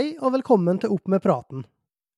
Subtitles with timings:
[0.00, 1.66] Hei og velkommen til Opp med praten.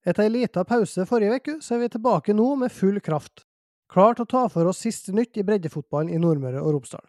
[0.06, 3.42] Etter ei lita pause forrige uke, så er vi tilbake nå med full kraft,
[3.90, 7.02] klar til å ta for oss siste nytt i breddefotballen i Nordmøre og Romsdal.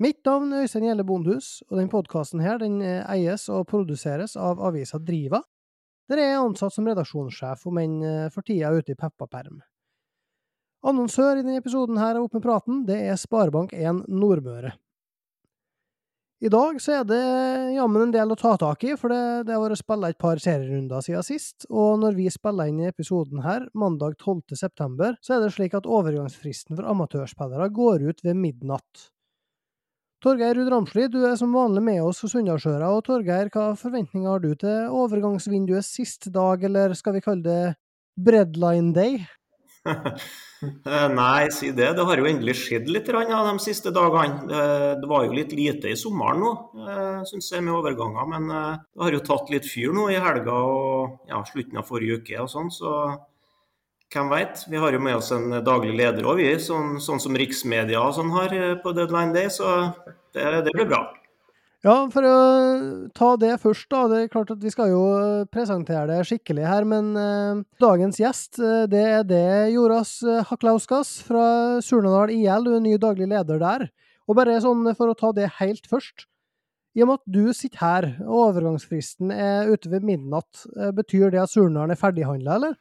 [0.00, 4.32] Mitt navn er Øystein Gjelle Bondhus, og denne podkasten her den eh, eies og produseres
[4.40, 5.42] av avisa Driva,
[6.08, 9.60] der jeg er ansatt som redaksjonssjef, om enn eh, for tida ute i peppaperm.
[10.88, 14.72] Annonsør i denne episoden her av Opp med praten, det er Sparebank1 Nordmøre.
[16.42, 17.20] I dag så er det
[17.76, 20.40] jammen en del å ta tak i, for det, det har vært spilla et par
[20.42, 24.56] serierunder siden sist, og når vi spiller inn i episoden her, mandag 12.
[24.58, 29.04] september, så er det slik at overgangsfristen for amatørspillere går ut ved midnatt.
[30.22, 34.34] Torgeir Ruud Ramsli, du er som vanlig med oss hos Sunndalsøra, og Torgeir, hva forventninger
[34.34, 37.62] har du til overgangsvinduets siste dag, eller skal vi kalle det
[38.18, 39.22] breadline day?
[40.62, 41.88] Eh, nei, si det.
[41.96, 44.44] Det har jo endelig skjedd litt de siste dagene.
[44.46, 46.52] Det, var jo litt lite i sommeren nå,
[46.86, 48.28] eh, syns jeg, med overganger.
[48.30, 51.88] Men eh, det har jo tatt litt fyr nå i helga og ja, slutten av
[51.88, 52.70] forrige uke og sånn.
[52.70, 52.92] Så
[54.14, 54.62] hvem veit.
[54.70, 56.52] Vi har jo med oss en daglig leder òg, vi.
[56.62, 58.54] Sånn, sånn, som riksmedia og sånn har
[58.86, 59.50] på Deadline Day.
[59.50, 59.66] Så
[60.30, 61.08] det, det blir bra.
[61.82, 62.34] Ja, for å
[63.10, 64.04] ta det først, da.
[64.06, 65.02] Det er klart at vi skal jo
[65.50, 71.16] presentere det skikkelig her, men eh, dagens gjest, eh, det er det Joras eh, Haklauskas
[71.26, 71.46] fra
[71.82, 72.68] Surnadal IL.
[72.68, 73.88] Du er ny daglig leder der.
[74.30, 76.28] Og bare sånn for å ta det helt først.
[76.94, 81.34] I og med at du sitter her, og overgangsfristen er ute ved midnatt, eh, betyr
[81.34, 82.78] det at Surnadal er ferdighandla, eller?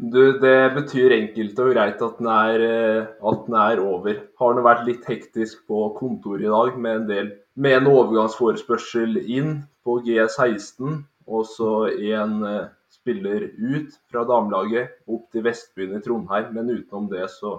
[0.00, 2.68] Du, det betyr enkelt og greit at den, er,
[3.12, 4.24] at den er over.
[4.40, 9.18] Har nå vært litt hektisk på kontoret i dag med en del med en overgangsforespørsel
[9.20, 16.02] inn på G16, og så en eh, spiller ut fra damelaget opp til Vestbyen i
[16.04, 16.52] Trondheim.
[16.56, 17.58] Men utenom det så,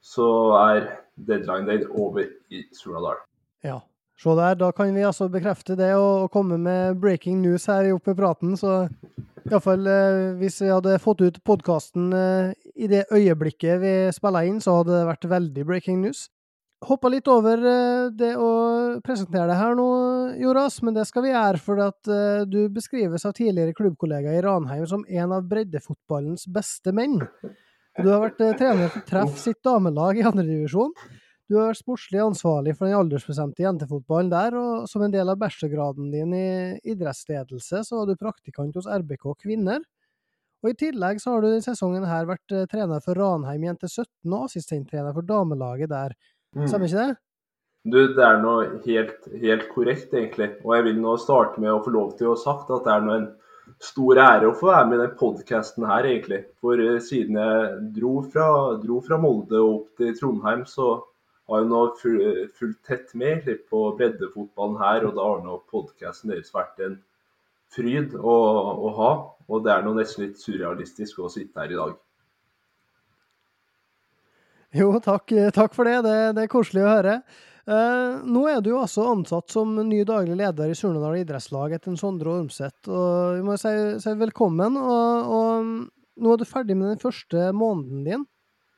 [0.00, 0.28] så
[0.60, 3.20] er deadline day over i Surnadal.
[3.66, 3.80] Ja,
[4.20, 4.56] se der.
[4.60, 8.18] Da kan vi altså bekrefte det og, komme med breaking news her i Opp med
[8.20, 8.56] praten.
[8.56, 8.88] Så
[9.50, 14.60] iallfall eh, hvis vi hadde fått ut podkasten eh, i det øyeblikket vi spiller inn,
[14.62, 16.28] så hadde det vært veldig breaking news
[16.86, 18.50] hoppa litt over eh, det å
[19.04, 19.88] presentere deg her nå,
[20.40, 24.42] Joras, men det skal vi gjøre For at eh, du beskrives av tidligere klubbkollega i
[24.44, 27.18] Ranheim som en av breddefotballens beste menn.
[27.98, 30.94] Du har vært eh, trener for Treff sitt damelag i andredivisjon.
[31.50, 35.40] Du har vært sportslig ansvarlig for den aldersbestemte jentefotballen der, og som en del av
[35.40, 36.50] bachelorgraden din i
[36.92, 39.82] idrettsledelse, så var du praktikant hos RBK Kvinner.
[40.62, 44.06] Og I tillegg så har du denne sesongen her vært trener for Ranheim jente 17
[44.28, 46.14] og assistenttrener for damelaget der.
[46.56, 46.66] Mm.
[46.66, 47.18] Stemmer ikke det?
[47.84, 50.50] Du, Det er noe helt, helt, korrekt, egentlig.
[50.64, 52.92] Og jeg vil nå starte med å få lov til å ha sagt at det
[52.92, 53.28] er en
[53.80, 56.42] stor ære å få være med i den podkasten her, egentlig.
[56.60, 58.48] For uh, siden jeg dro fra,
[58.82, 60.98] dro fra, Molde og opp til Trondheim, så
[61.48, 61.80] har jeg nå
[62.58, 65.08] fulgt tett med på breddefotballen her.
[65.08, 67.00] Og da har nå podkasten deres vært en
[67.72, 68.36] fryd å,
[68.90, 69.10] å ha.
[69.48, 71.96] Og det er nå nesten litt surrealistisk å sitte her i dag.
[74.70, 76.00] Jo, takk, takk for det.
[76.06, 76.18] det.
[76.36, 76.44] det.
[76.44, 77.20] er koselig å høre.
[77.70, 81.96] Uh, nå er du jo altså ansatt som ny daglig leder i Surnadal idrettslag etter
[81.98, 82.88] Sondre Ormseth.
[82.88, 83.72] og Vi må si,
[84.02, 84.78] si velkommen.
[84.78, 85.72] Og, og,
[86.20, 88.26] nå er du ferdig med den første måneden din.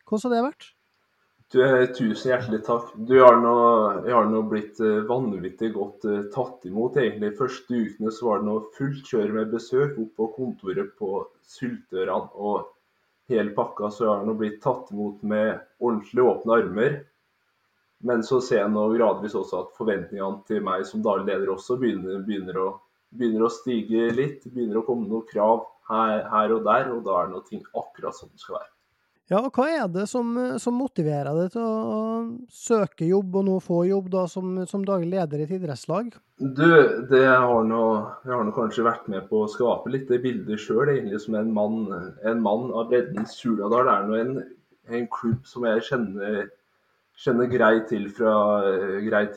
[0.09, 0.69] Hvordan har det vært?
[1.53, 1.61] Du,
[1.99, 2.93] tusen hjertelig takk.
[2.97, 3.57] Du, har nå,
[4.07, 6.97] jeg har nå blitt uh, vanvittig godt uh, tatt imot.
[6.97, 7.35] egentlig.
[7.37, 12.33] Første ukene så var det nå fullt kjør med besøk opp på kontoret på Syltøran.
[12.33, 12.73] og
[13.33, 17.01] hele pakka, så har han blitt tatt imot med ordentlig åpne armer.
[18.03, 21.77] Men så ser jeg nå gradvis også at forventningene til meg som daglig leder også
[21.79, 22.69] begynner, begynner, å,
[23.15, 24.43] begynner, å, stige litt.
[24.51, 27.63] Begynner å komme noen krav her, her og der, og da er det noe ting
[27.79, 28.73] akkurat som det skal være.
[29.33, 32.01] Ja, og Hva er det som, som, motiverer deg til å
[32.53, 36.11] søke jobb, og nå få jobb da, som, som daglig leder i et idrettslag?
[36.37, 36.67] Du,
[37.09, 37.85] det har nå,
[38.27, 41.39] Jeg har nå kanskje vært med på å skape litt det bildet sjøl, egentlig som
[41.41, 41.87] en mann,
[42.29, 43.25] en mann av bredden.
[43.31, 44.35] Suladal er nå en,
[44.91, 46.53] en, klubb som jeg kjenner,
[47.25, 48.37] kjenner greit til, fra,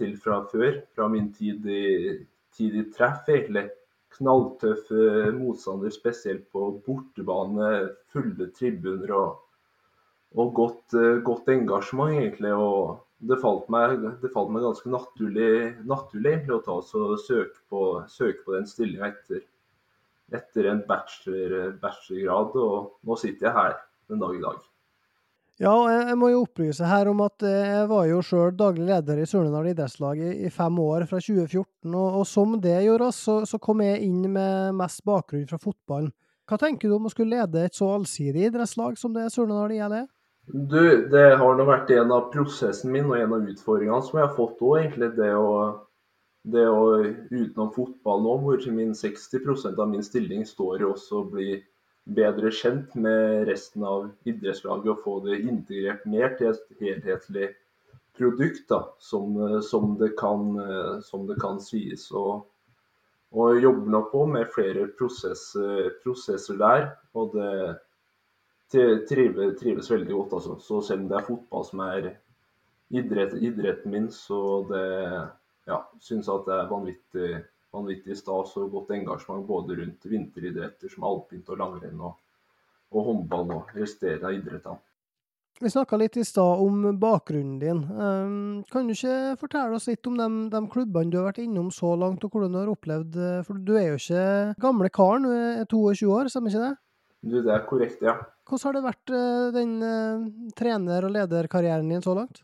[0.01, 0.81] til fra før.
[0.97, 2.19] Fra min tid i,
[2.57, 3.69] tid i treff, egentlig
[4.17, 4.91] knalltøff
[5.39, 7.71] motstander, spesielt på bortebane.
[8.11, 9.41] Fulle tribuner og
[10.35, 12.53] og godt, eh, godt, engasjement, egentlig.
[12.53, 17.81] Og det falt meg, det falt meg ganske naturlig, naturlig å ta og søke på,
[18.11, 19.43] søke på den stillinga etter,
[20.35, 22.55] etter, en bachelor, bachelorgrad.
[22.55, 23.77] Og nå sitter jeg her
[24.11, 24.63] den dag i dag.
[25.55, 29.27] Ja, jeg må jo opplyse her om at jeg var jo sjøl daglig leder i
[29.29, 31.93] Surnadal idrettslag i, i, fem år, fra 2014.
[31.93, 36.11] Og, og som det gjorde, så, så kom jeg inn med mest bakgrunn fra fotballen.
[36.45, 39.95] Hva tenker du om å skulle lede et så allsidig idrettslag som det Surnadal IL
[40.03, 40.11] er?
[40.45, 44.27] Du, det har nå vært en av prosessen min og en av utfordringene som jeg
[44.27, 45.09] har fått òg, egentlig.
[45.17, 45.53] Det å,
[46.53, 46.83] det å
[47.31, 51.55] utenom fotball nå, hvor min 60% av min stilling står i også å bli
[52.05, 57.49] bedre kjent med resten av idrettslaget og få det integrert mer til et helhetlig
[58.15, 59.33] produkt, da, som,
[59.65, 60.53] som, det, kan,
[61.03, 62.05] som det kan sies.
[62.13, 62.45] Og,
[63.33, 66.91] og jobber nå på med flere prosesser, prosesser der.
[67.17, 67.49] Og det
[68.71, 70.59] trives, trives veldig godt, altså.
[70.59, 72.11] Så selv om det er fotball som er
[72.89, 74.39] idrett, idretten min, så
[74.69, 74.85] det
[75.69, 77.29] ja, syns at det er vanvittig,
[77.75, 82.19] vanvittig stas og godt engasjement både rundt vinteridretter som alpint og langrenn og,
[82.93, 84.83] og håndball og resterende av idrettene.
[85.63, 87.77] Vi snakka litt i stad om bakgrunnen din.
[87.87, 91.69] Um, kan du ikke fortelle oss litt om de, de, klubbene du har vært innom
[91.71, 94.25] så langt, og hvordan du har opplevd eh, For du er jo ikke
[94.65, 96.73] gamle karen, du er 22 år, stemmer ikke det?
[97.23, 98.17] Du, Det er korrekt, ja.
[98.45, 100.25] Hvordan har det vært eh, den uh,
[100.57, 102.43] trener- og lederkarrieren din så langt?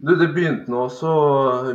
[0.00, 1.12] Du, det begynte nå så,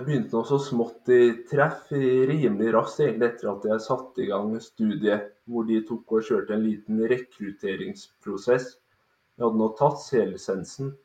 [0.04, 4.30] begynte nå så smått i treff i rimelig raskt egentlig etter at jeg satte i
[4.32, 8.72] gang studiet, hvor de tok og kjørte en liten rekrutteringsprosess.
[9.38, 10.96] Jeg hadde nå tatt C-lisensen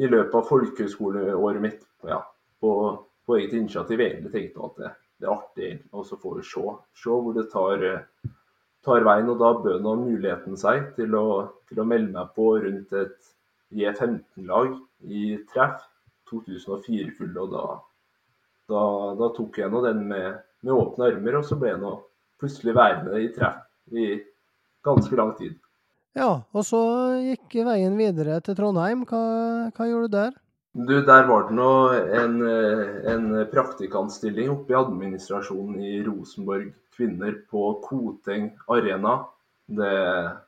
[0.00, 2.20] i løpet av folkehøyskoleåret mitt ja,
[2.60, 2.72] på,
[3.24, 4.04] på, eget initiativ.
[4.04, 7.48] Egentlig tenkte at det, det er artig, og så får vi se, se hvor det
[7.52, 7.86] tar,
[8.86, 9.30] tar, veien.
[9.32, 11.26] Og da bød nå muligheten seg til å,
[11.70, 13.30] til å melde meg på rundt et
[13.76, 14.74] J15-lag
[15.06, 15.84] i treff
[16.30, 17.38] 2004-kullet.
[17.38, 17.64] og da,
[18.70, 18.84] da,
[19.20, 21.96] da, tok jeg nå den med, med, åpne armer, og så ble jeg nå
[22.40, 24.12] plutselig værende i treff i
[24.86, 25.58] ganske lang tid.
[26.18, 26.80] Ja, og så
[27.22, 29.04] gikk veien videre til Trondheim.
[29.06, 29.20] Hva,
[29.76, 30.38] hva gjorde du der?
[30.72, 31.70] Du, Der var det nå
[32.14, 32.36] en,
[33.12, 39.16] en praktikantstilling oppe i administrasjonen i Rosenborg Kvinner på Koteng Arena.
[39.66, 39.90] Det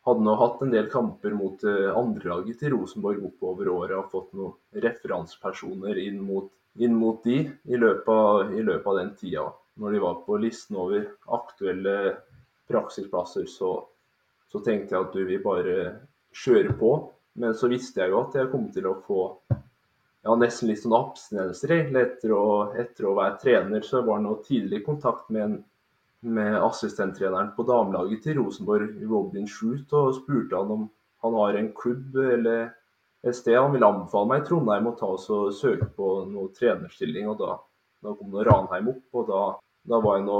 [0.06, 4.36] hadde nå hatt en del kamper mot eh, andrelaget til Rosenborg oppover året og fått
[4.38, 9.48] noen referansepersoner inn mot, inn mot de i løpet, av, i løpet, av, den tida.
[9.82, 11.96] Når de var på listen over aktuelle
[12.70, 13.72] praksisplasser, så,
[14.46, 15.76] så tenkte jeg at du vil bare
[16.44, 16.94] kjøre på.
[17.42, 19.26] Men så visste jeg jo at jeg kom til å få
[20.22, 22.34] ja, nesten litt sånn abstinenser etter,
[22.78, 23.84] etter å være trener.
[23.84, 25.60] Så jeg var nå tidlig i kontakt med en
[26.22, 30.84] med assistenttreneren på damelaget til Rosenborg, Robin Shoot, og spurte han om
[31.24, 32.70] han har en klubb eller
[33.26, 36.50] et sted han ville anbefale meg i Trondheim å ta oss og søke på noe
[36.54, 37.26] trenerstilling.
[37.30, 37.56] og Da,
[38.06, 39.42] da kom nå Ranheim opp, og da,
[39.90, 40.38] da var jeg nå,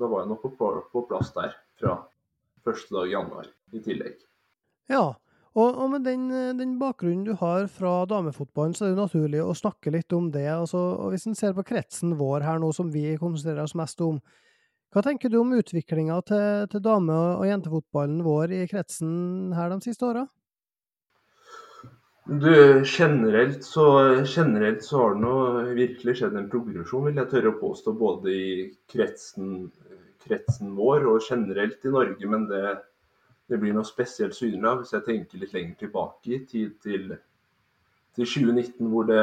[0.00, 1.98] var jeg nå på, på, plass der fra
[2.64, 4.16] første dag i januar i tillegg.
[4.92, 5.12] Ja,
[5.58, 6.28] og, og med den,
[6.58, 10.46] den, bakgrunnen du har fra damefotballen, så er det naturlig å snakke litt om det.
[10.52, 14.00] Altså, og Hvis en ser på kretsen vår her nå, som vi konsentrerer oss mest
[14.04, 14.20] om,
[14.94, 19.82] hva tenker du om utviklinga til, til dame- og jentefotballen vår i kretsen her de
[19.84, 20.24] siste åra?
[22.28, 23.84] Du, generelt så,
[24.24, 25.36] generelt så har det nå
[25.76, 27.94] virkelig skjedd en progresjon, vil jeg tørre å påstå.
[27.96, 28.48] Både i
[28.92, 29.70] kretsen,
[30.24, 32.28] kretsen vår og generelt i Norge.
[32.28, 32.74] Men det,
[33.48, 37.14] det blir noe spesielt synlig hvis jeg tenker litt lenger tilbake i tid, til,
[38.16, 39.22] til 2019, hvor det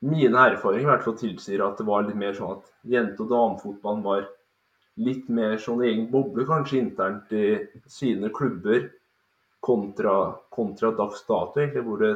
[0.00, 3.32] mine erfaringer i hvert fall tilsier at det var litt mer sånn at jente- og
[3.32, 4.28] damefotballen var
[5.00, 7.46] litt mer sånn egen boble kanskje internt i
[7.88, 8.88] sine klubber
[9.64, 10.14] kontra,
[10.52, 12.14] kontra dags dato, egentlig, hvor det,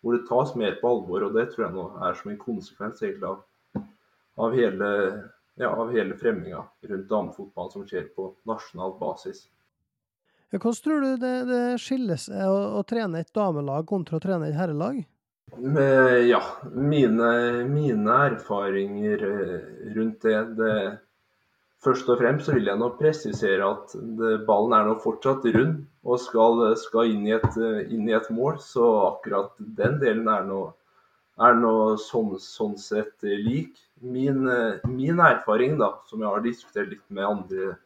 [0.00, 1.26] hvor det, tas mer på alvor.
[1.28, 3.84] og Det tror jeg nå er som en konsekvens egentlig av,
[4.46, 4.88] av hele,
[5.60, 9.46] ja, hele fremminga rundt damefotballen som skjer på nasjonal basis.
[10.54, 14.58] Hvordan tror du det, det skilles å, å trene et damelag kontra å trene et
[14.58, 15.02] herrelag?
[16.26, 16.40] Ja,
[16.74, 17.32] mine,
[17.70, 20.76] mine erfaringer eh, rundt det, det
[21.84, 23.92] Først og fremst vil jeg nå presisere at
[24.48, 27.58] ballen er nå fortsatt rund og skal, skal inn, i et,
[27.92, 28.56] inn, i et, mål.
[28.64, 30.62] Så akkurat den delen er nå,
[31.46, 33.76] er nå sånn, sånn, sett lik.
[34.02, 34.48] Min,
[34.88, 37.76] min, erfaring, da, som jeg har diskutert litt med andre,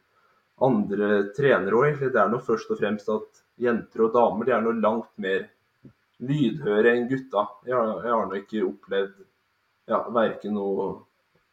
[0.61, 4.63] andre trenere òg, det er nå først og fremst at jenter og damer de er
[4.65, 5.47] noe langt mer
[6.21, 7.47] lydhøre enn gutta.
[7.65, 9.15] Jeg har, jeg har nå ikke opplevd
[9.89, 10.91] ja, verken noe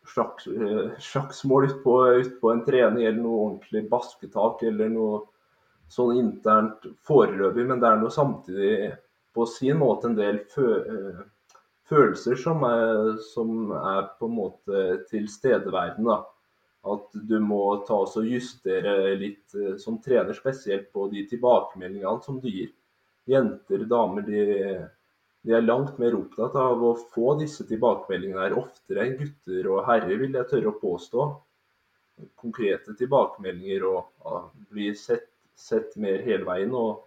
[0.08, 5.18] sjakksmål ut utpå ut på en trening eller noe ordentlig basketak eller noe
[5.92, 8.92] sånn internt foreløpig, men det er nå samtidig
[9.36, 11.20] på sin måte en del fø eh,
[11.88, 16.18] følelser som er, som er, på en måte tilstedeværende.
[16.88, 22.22] At du må ta oss og justere litt eh, som trener, spesielt på de tilbakemeldingene
[22.24, 22.70] som du gir
[23.28, 24.44] jenter, damer, de,
[25.42, 29.84] de, er langt mer opptatt av å få disse tilbakemeldingene her oftere enn gutter og
[29.88, 31.26] herrer, vil jeg tørre å påstå.
[32.40, 34.40] Konkrete tilbakemeldinger og ja,
[34.72, 35.28] bli sett,
[35.58, 36.72] sett, mer hele veien.
[36.74, 37.04] og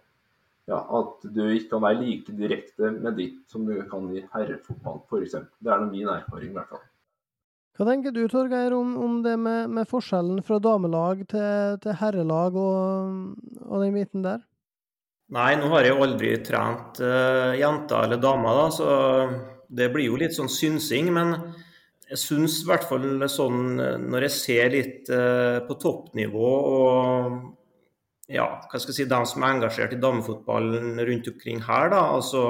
[0.70, 5.02] ja, At du ikke kan være like direkte med ditt som du kan i herrefotball,
[5.10, 5.36] f.eks.
[5.58, 6.86] Det er min erfaring, i hvert fall.
[7.82, 12.54] Hva tenker du, Torgeir, om, om det med, med, forskjellen fra damelag til, til herrelag
[12.54, 13.16] og,
[13.58, 14.44] og, den biten der?
[15.34, 18.86] Nei, nå har jeg aldri trent uh, jenter eller damer, da, så
[19.66, 21.10] det blir jo litt sånn synsing.
[21.16, 21.34] Men
[22.06, 27.36] jeg syns i hvert fall sånn når jeg ser litt uh, på toppnivå og
[28.30, 32.06] ja, hva skal jeg si, de som er engasjert i damefotballen rundt omkring her, da,
[32.14, 32.46] altså,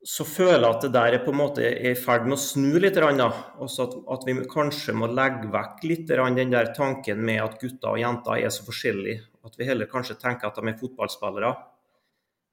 [0.00, 2.78] så føler jeg at det der er på en måte i ferd med å snu
[2.80, 2.96] litt.
[2.96, 7.92] Også at, at, vi kanskje må legge vekk litt den der tanken med at gutter
[7.92, 9.26] og jenter er så forskjellige.
[9.44, 11.52] At vi heller kanskje tenker at de er fotballspillere.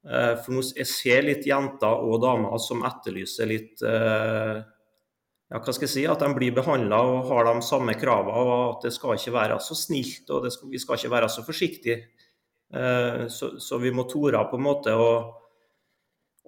[0.08, 4.60] Eh, for nå jeg ser litt jenter og damer som etterlyser litt eh,
[5.48, 8.36] ja, hva skal jeg si, at de blir behandla og har de samme kravene.
[8.36, 11.44] og At det skal ikke være så snilt og skal, vi skal ikke være så
[11.46, 12.02] forsiktige.
[12.68, 15.08] Eh, så, så, vi må tore på en måte å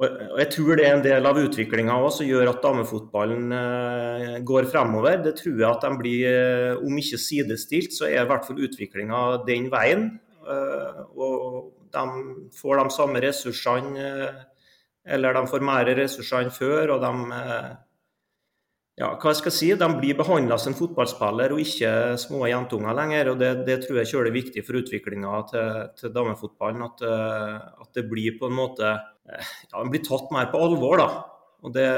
[0.01, 4.69] og Jeg tror det er en del av utviklinga som gjør at damefotballen eh, går
[4.73, 5.19] fremover.
[5.27, 8.63] Det tror jeg at de blir, eh, om ikke sidestilt, så er i hvert fall
[8.65, 10.09] utviklinga den veien.
[10.51, 12.05] Og de
[12.57, 14.07] får de samme ressursene,
[15.05, 16.97] eller de får mer ressurser enn før.
[16.97, 17.77] og de
[19.01, 23.31] ja, hva jeg skal si, de blir behandla som fotballspiller og ikke små jentunger lenger.
[23.33, 26.85] og Det, det tror jeg er viktig for utviklinga til, til, damefotballen.
[26.85, 29.01] At, eh, at, det blir på en måte eh,
[29.39, 31.01] ja, de blir tatt mer på alvor.
[31.01, 31.09] da.
[31.65, 31.89] Og Det,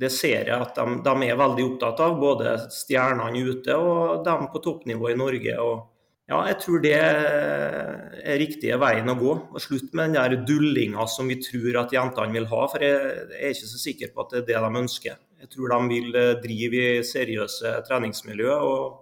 [0.00, 4.36] det ser jeg at de, de, er veldig opptatt av, både stjernene ute og de
[4.52, 5.56] på toppnivå i Norge.
[5.60, 5.90] og
[6.30, 9.32] ja, jeg tror det er riktige veien å gå.
[9.50, 12.60] og Slutt med den der dullinga som vi tror at jentene vil ha.
[12.70, 13.00] For jeg
[13.34, 15.18] er ikke så sikker på at det er det de ønsker.
[15.40, 18.99] Jeg tror de vil eh, drive i seriøse treningsmiljø og,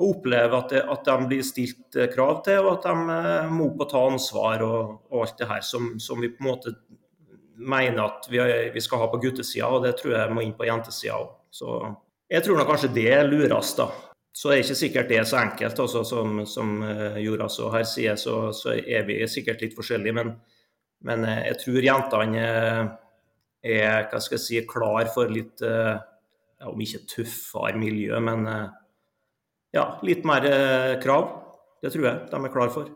[0.00, 3.50] og oppleve at, det, at, de blir stilt eh, krav til, og at de eh,
[3.52, 6.50] må opp og ta ansvar og, og alt det her som, som, vi på en
[6.50, 6.74] måte
[7.60, 8.40] mener at vi,
[8.72, 11.34] vi skal ha på guttesida, og det tror jeg må inn på jentesida òg.
[11.50, 11.74] Så
[12.30, 13.90] jeg tror nok kanskje det er lurest, da.
[14.32, 15.80] Så er ikke sikkert det er så enkelt.
[15.82, 16.76] Også, som, som
[17.18, 20.14] Joras og her sier, så, så, er vi sikkert litt forskjellige.
[20.16, 20.30] Men,
[21.04, 22.44] men jeg tror jentene
[23.60, 25.96] er hva skal jeg si, klar for litt eh,
[26.60, 28.68] ja, Om ikke tøffere miljø, men eh,
[29.76, 31.28] ja, litt mer eh, krav.
[31.80, 32.90] Det tror jeg de er klar for.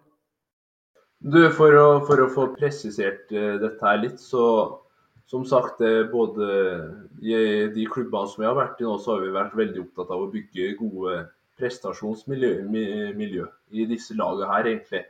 [1.24, 4.44] Du, for å, for å få presisert dette her litt, så
[5.30, 5.80] som sagt,
[6.12, 6.48] både
[7.24, 7.38] i
[7.72, 10.26] de klubbene som vi har vært i nå, så har vi vært veldig opptatt av
[10.26, 11.22] å bygge gode
[11.58, 15.04] prestasjonsmiljø i disse lagene her, egentlig.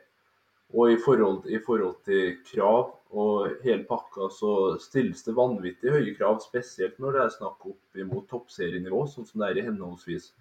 [0.74, 6.14] Og i forhold, i forhold, til krav og hele pakka, så stilles det vanvittig høye
[6.16, 10.32] krav, spesielt når det er snakk opp imot toppserienivå, sånn som det er i henholdsvis,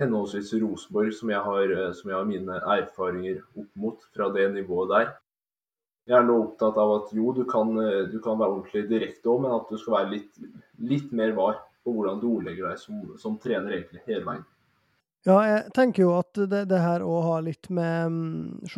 [0.00, 4.94] henholdsvis Rosenborg, som jeg, har, som jeg har mine erfaringer opp mot fra det nivået
[4.94, 5.10] der.
[6.10, 7.74] Jeg er nå opptatt av at jo, du kan,
[8.10, 10.40] du kan være ordentlig direkte òg, men at du skal være litt,
[10.80, 14.48] litt, mer var på hvordan du ordlegger deg som, som trener egentlig hele veien.
[15.28, 18.76] Ja, jeg tenker jo at det, det her å ha litt med mm,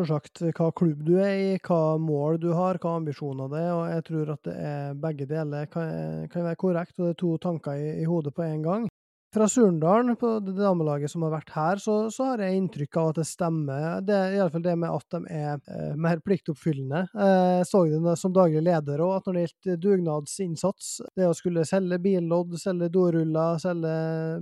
[0.58, 4.04] hva klubb du er i, hva mål du har, hva ambisjoner det er, og jeg
[4.08, 7.78] tror at det er begge deler kan, kan være korrekt, og det er to tanker
[7.78, 8.91] i, i hodet på en gang.
[9.34, 13.06] Fra Surndalen, på det damelaget som har vært her, så, så har jeg inntrykk av
[13.12, 13.84] at det stemmer.
[14.04, 17.06] Det iallfall det med at de er eh, mer pliktoppfyllende.
[17.16, 21.64] Eh, så det som daglig leder òg, at når det gjelder dugnadsinnsats, det å skulle
[21.64, 23.94] selge billodd, selge doruller, selge,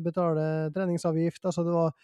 [0.03, 1.95] betale treningsavgift altså det var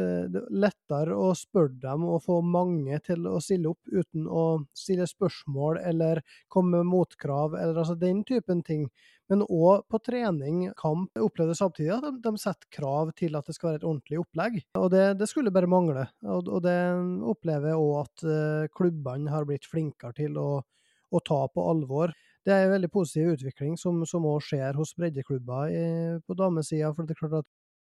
[0.00, 4.46] eh, er lettere å spørre dem og få mange til å stille opp uten å
[4.76, 6.22] stille spørsmål eller
[6.52, 8.86] komme med motkrav, eller altså den typen ting.
[9.30, 13.56] Men òg på trening, kamp, opplevde samtidig at de, de, setter krav til at det
[13.56, 14.60] skal være et ordentlig opplegg.
[14.78, 16.06] Og det, det skulle bare mangle.
[16.22, 16.76] Og, og det
[17.26, 22.14] opplever jeg òg at uh, klubbene har blitt flinkere til å, å, ta på alvor.
[22.46, 26.92] Det er en veldig positiv utvikling som òg skjer hos breddeklubber på damesida.
[26.94, 27.48] For det er klart at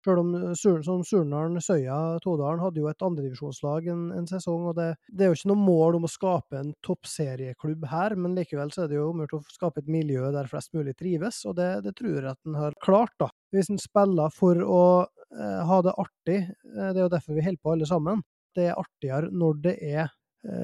[0.06, 4.70] selv om eh, Surnadal, Søya, Todalen hadde jo et andredivisjonslag en, en sesong.
[4.72, 8.38] og det, det, er jo ikke noe mål om å skape en toppserieklubb her, men
[8.38, 11.58] likevel så er det jo mulig å skape et miljø der flest mulig trives, og
[11.60, 13.16] det, det tror jeg at en har klart.
[13.20, 13.30] da.
[13.56, 17.48] Hvis en spiller for å eh, ha det artig, eh, det er jo derfor vi
[17.48, 18.24] holder på alle sammen,
[18.58, 20.16] det er artigere når det er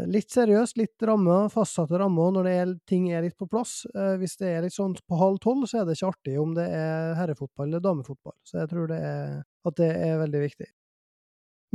[0.08, 3.82] litt seriøst, litt rammer, fastsatte rammer når er, ting er litt på plass.
[3.91, 6.55] Eh, hvis det er litt sånn på halv tolv, så er det ikke artig om
[6.55, 8.38] det er herrefotball eller damefotball.
[8.48, 10.70] Så jeg tror det er, at det er veldig viktig.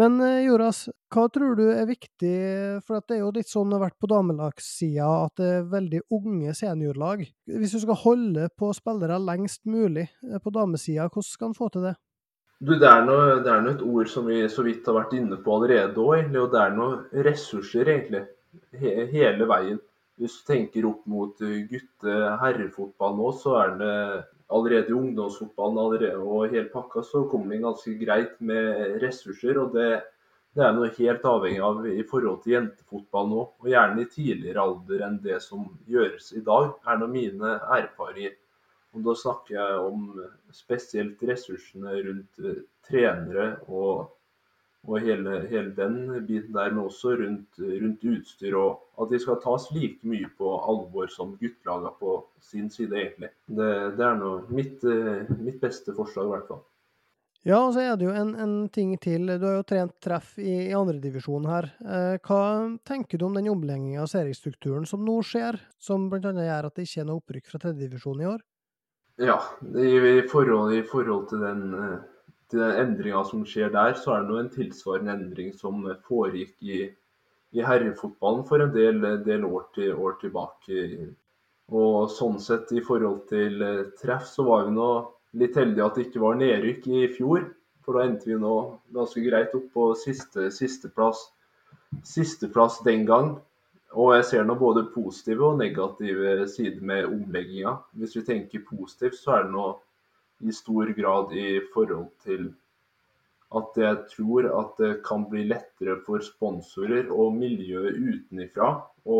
[0.00, 2.34] Men eh, Joras, hva tror du er viktig,
[2.86, 6.04] for det er jo litt sånn det har vært på damelagssida at det er veldig
[6.16, 7.26] unge seniorlag.
[7.52, 10.08] Hvis du skal holde på spillere lengst mulig
[10.40, 11.98] på damesida, hvordan skal en få til det?
[12.60, 15.14] Du, det er, noe, det er noe et ord som vi så vidt har vært
[15.16, 18.26] inne på allerede òg, og det er noen ressurser, egentlig.
[18.76, 19.78] He, hele veien.
[20.20, 23.94] Hvis du tenker opp mot gutte- herrefotball nå, så er det
[24.52, 29.62] allerede i ungdomsfotballen allerede, og hele pakka så kommer det ganske greit med ressurser.
[29.62, 29.88] og det,
[30.52, 34.66] det er noe helt avhengig av i forhold til jentefotball nå, og gjerne i tidligere
[34.66, 38.36] alder enn det som gjøres i dag, er nå mine erfaringer.
[38.94, 40.06] Og Da snakker jeg om
[40.54, 44.08] spesielt ressursene rundt eh, trenere og
[44.88, 48.56] og hele, hele, den biten der, men også rundt, rundt, utstyr.
[48.56, 53.28] Og at de skal tas like mye på alvor som guttelagene på sin side, egentlig.
[53.46, 54.84] Det, det er noe, mitt,
[55.36, 56.62] mitt, beste forslag, i hvert fall.
[57.44, 59.28] Ja, og så er det jo en, en ting til.
[59.40, 61.70] Du har jo trent treff i, i andredivisjon her.
[61.80, 62.42] Eh, hva
[62.84, 66.34] tenker du om den omlegginga av seriestrukturen som nå skjer, som bl.a.
[66.36, 68.44] gjør at det ikke er noe opprykk fra tredjedivisjon i år?
[69.20, 69.36] Ja,
[69.76, 71.98] i, i, forhold, i forhold til den eh,
[72.50, 76.82] den endringa som skjer der, så er det nå en tilsvarende endring som foregikk i,
[77.54, 80.86] i herrefotballen for en del, del år, til, år, tilbake.
[81.70, 84.90] Og sånn sett i forhold til eh, treff, så var vi nå
[85.38, 87.46] litt heldige at det ikke var nedrykk i fjor.
[87.86, 88.56] For da endte vi nå
[88.94, 91.28] ganske greit opp på siste, sisteplass
[92.06, 93.32] Sisteplass den gang.
[93.98, 97.74] Og jeg ser nå både positive og negative sider med omlegginga.
[97.98, 99.70] Hvis vi tenker positivt, så er det nå
[100.46, 102.52] i stor grad i forhold til
[103.58, 108.70] at jeg tror at det kan bli lettere for sponsorer og miljøet utenifra
[109.10, 109.18] å,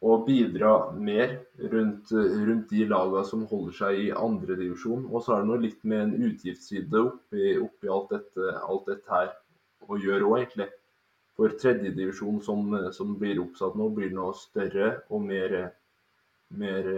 [0.00, 1.34] å bidra mer
[1.72, 5.08] rundt, rundt de lagene som holder seg i andredivisjon.
[5.10, 9.10] Og så er det nå litt med en utgiftsside oppi, oppi alt, dette, alt, dette,
[9.10, 9.34] her
[9.90, 10.70] å gjøre òg, egentlig.
[11.40, 15.54] For tredjedivisjon som, som blir oppsatt nå, blir nå større og mer,
[16.52, 16.88] mer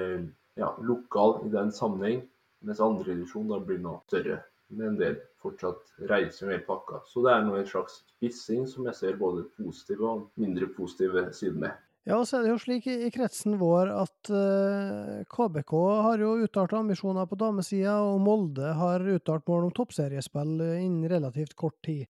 [0.58, 2.24] ja, lokal i den sammenheng.
[2.66, 4.40] Mens andredivisjon blir nå større,
[4.74, 7.04] med en del fortsatt reiser med pakka.
[7.06, 11.28] Så det er nå en slags spissing som jeg ser både positive og mindre positive
[11.38, 11.78] sider med.
[12.10, 15.74] Ja, så er det jo slik i, kretsen vår at uh, eh, KBK
[16.08, 21.54] har jo uttalt ambisjoner på damesida, og Molde har uttalt mål om toppseriespill innen relativt
[21.54, 22.08] kort tid.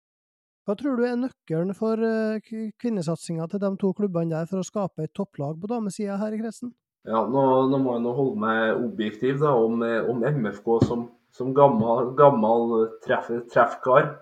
[0.64, 2.40] Hva tror du er nøkkelen for uh,
[2.80, 6.40] kvinnesatsinga til de to klubbene der for å skape et topplag på damesida her i
[6.40, 6.72] kretsen?
[7.04, 11.02] Ja, nå, nå, må jeg nå holde meg objektiv da, om, om MFK som,
[11.36, 14.14] som gammel, gammel treff, treffkar.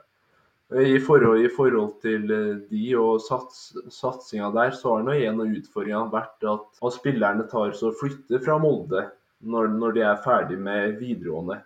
[0.72, 5.42] I forhold, I forhold, til eh, de og sats, satsinga der, så har nå en
[5.44, 9.04] av utfordringene vært at, at spillerne tar så flytter fra Molde
[9.44, 11.60] når, når de er ferdig med videregående.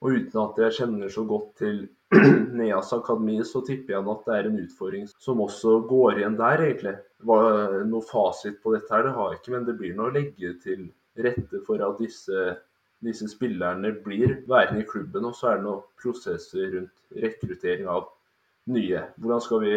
[0.00, 1.82] Og uten at jeg kjenner så godt til
[2.58, 6.64] Neas akademi, så tipper jeg at det er en utfordring som også går igjen der,
[6.64, 6.96] egentlig.
[7.26, 7.36] Hva,
[7.86, 10.54] noe fasit på dette her, det har jeg ikke, men det blir noe å legge
[10.64, 10.88] til
[11.20, 12.56] rette for at disse,
[13.04, 15.28] disse spillerne blir værende i klubben.
[15.28, 18.10] Og så er det noen prosesser rundt rekruttering av
[18.74, 19.06] nye.
[19.20, 19.74] Hvordan skal vi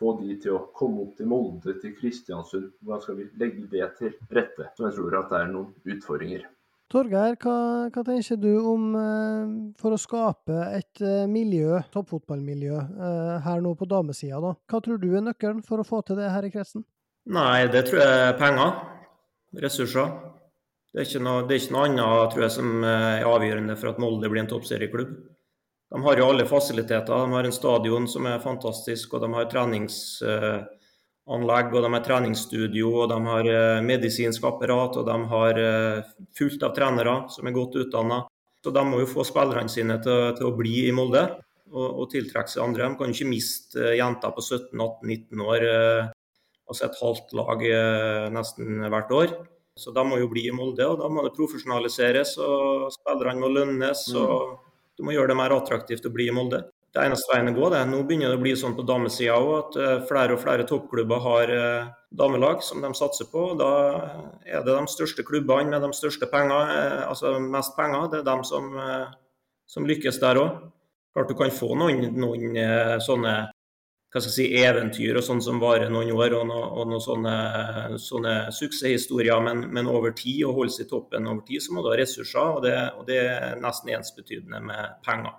[0.00, 2.72] få de til å komme opp til Molde, til Kristiansund?
[2.80, 4.72] Hvordan skal vi legge det til rette?
[4.72, 6.48] Så jeg tror at det er noen utfordringer.
[6.94, 7.54] Torgeir, hva,
[7.90, 13.72] hva, tenker du om eh, for å skape et eh, miljø, toppfotballmiljø eh, her nå
[13.74, 14.38] på damesida?
[14.38, 14.52] da?
[14.70, 16.84] Hva tror du er nøkkelen for å få til det her i kretsen?
[17.34, 18.76] Nei, det tror jeg er penger.
[19.64, 20.14] Ressurser.
[20.94, 23.90] Det er, ikke noe, er ikke noe annet tror jeg, som eh, er avgjørende for
[23.90, 25.18] at Molde blir en toppserieklubb.
[25.94, 27.10] De har jo alle fasiliteter.
[27.10, 29.98] De har en stadion som er fantastisk, og de har trenings...
[30.22, 30.62] Eh,
[31.30, 36.12] anlegg, og de har treningsstudio, og de har eh, medisinsk apparat, og de har eh,
[36.36, 38.24] fullt av trenere som er godt utdanna.
[38.64, 41.24] Så de må jo få spillerne sine til, til å bli i Molde
[41.72, 42.90] og, og, tiltrekke seg andre.
[42.90, 45.66] De kan ikke miste eh, jenter på 17-18-19 år,
[46.68, 47.66] altså et halvt lag
[48.32, 49.34] nesten hvert år.
[49.76, 53.50] Så de må jo bli i Molde, og da må det profesjonaliseres, og spillerne må
[53.52, 54.06] lønnes.
[54.12, 54.20] Mm.
[54.22, 56.62] og Du må gjøre det mer attraktivt å bli i Molde
[56.94, 57.70] det eneste veien å gå.
[57.74, 57.80] det.
[57.90, 61.22] Nå begynner det å bli sånn på damesida òg at eh, flere og flere toppklubber
[61.24, 63.48] har eh, damelag som de satser på.
[63.58, 63.70] Da
[64.46, 68.30] er det de største klubbene med de største penger, eh, altså mest penger, det er
[68.30, 68.70] de som,
[69.66, 70.62] som lykkes der òg.
[71.14, 72.56] Klart du kan få noen, noen
[73.02, 73.34] sånne
[74.14, 77.02] hva skal jeg si, eventyr og sånn som varer noen år, og, no, og noen
[77.02, 77.34] sånne,
[77.98, 81.82] sånne suksesshistorier, men, men, over tid, å holde seg i toppen over tid, så må
[81.82, 85.34] du ha ressurser, og det, og det er nesten ensbetydende med penger.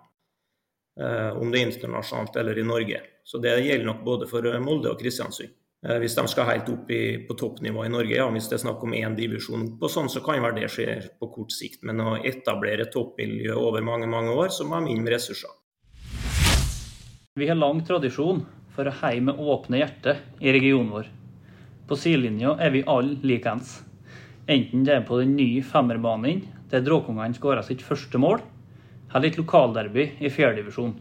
[1.00, 3.02] Eh, om det er internasjonalt eller i Norge.
[3.24, 5.52] Så det gjelder nok både for eh, Molde og Kristiansund.
[5.84, 8.64] Eh, hvis de skal helt opp i, på toppnivå i Norge, ja, hvis det er
[8.64, 11.84] snakk om én divisjon og sånn, så kan vel det skje på kort sikt.
[11.84, 15.52] Men å etablere toppmiljø over mange, mange år, så må de med ressurser.
[17.36, 21.12] Vi har lang tradisjon for å heie med åpne hjerter i regionen vår.
[21.86, 23.82] På sidelinja er vi alle likeens.
[24.48, 28.40] Enten det er på den nye femmerbanen der Dråkungene skåra sitt første mål,
[29.16, 30.98] har litt lokalderby i fjerdedivisjon.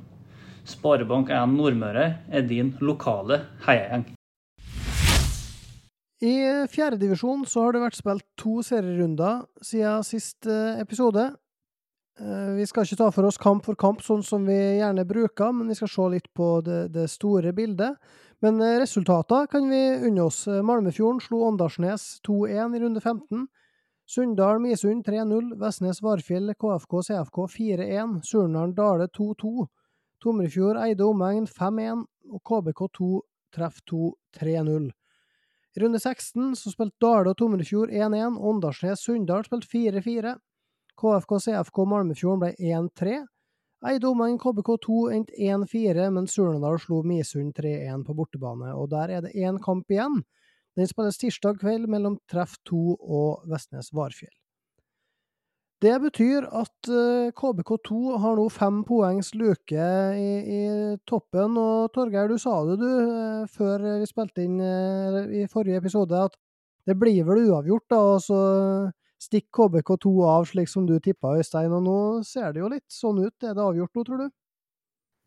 [0.70, 4.04] Sparebank1 Nordmøre er din lokale heiagjeng.
[6.22, 6.36] I
[6.70, 11.26] fjerdedivisjon så har det vært spilt to serierunder siden sist eh, episode.
[12.22, 15.50] Eh, vi skal ikke ta for oss kamp for kamp, sånn som vi gjerne bruker,
[15.50, 17.98] men vi skal se litt på det, det store bildet.
[18.46, 20.44] Men eh, resultater kan vi unne oss.
[20.46, 23.48] Malmefjorden slo Åndalsnes 2-1 i runde 15.
[24.06, 25.54] Sunndal-Misund 3-0.
[25.60, 28.20] Vestnes-Varfjell KFK CFK 4-1.
[28.22, 29.66] Surnadal-Dale 2-2.
[30.22, 32.04] Tomrefjord Eide omegn 5-1.
[32.32, 33.20] Og KBK2
[33.54, 34.90] treff 2 3-0.
[35.74, 38.36] I runde 16 så spilte Dale og Tomrefjord 1-1.
[38.38, 40.34] Åndalsnes-Sunndal spilte 4-4.
[40.94, 43.22] KFK CFK Malmefjorden ble 1-3.
[43.84, 48.70] Eide omegn KBK2 endte 1-4, men Surnadal slo Misund 3-1 på bortebane.
[48.72, 50.22] Og der er det én kamp igjen.
[50.74, 54.32] Den spilles tirsdag kveld mellom Treff 2 og Vestnes Varfjell.
[55.84, 56.88] Det betyr at
[57.36, 60.60] KBK2 har nå fem poengs luke i, i,
[61.04, 61.58] toppen.
[61.60, 66.38] Og Torgeir, du sa det du før vi spilte inn i forrige episode, at
[66.88, 68.00] det blir vel uavgjort, da.
[68.14, 68.40] Og så
[69.24, 71.72] stikker KBK2 av, slik som du tippa, Øystein.
[71.72, 73.36] Og nå ser det jo litt sånn ut.
[73.42, 74.26] Er det avgjort nå, tror du?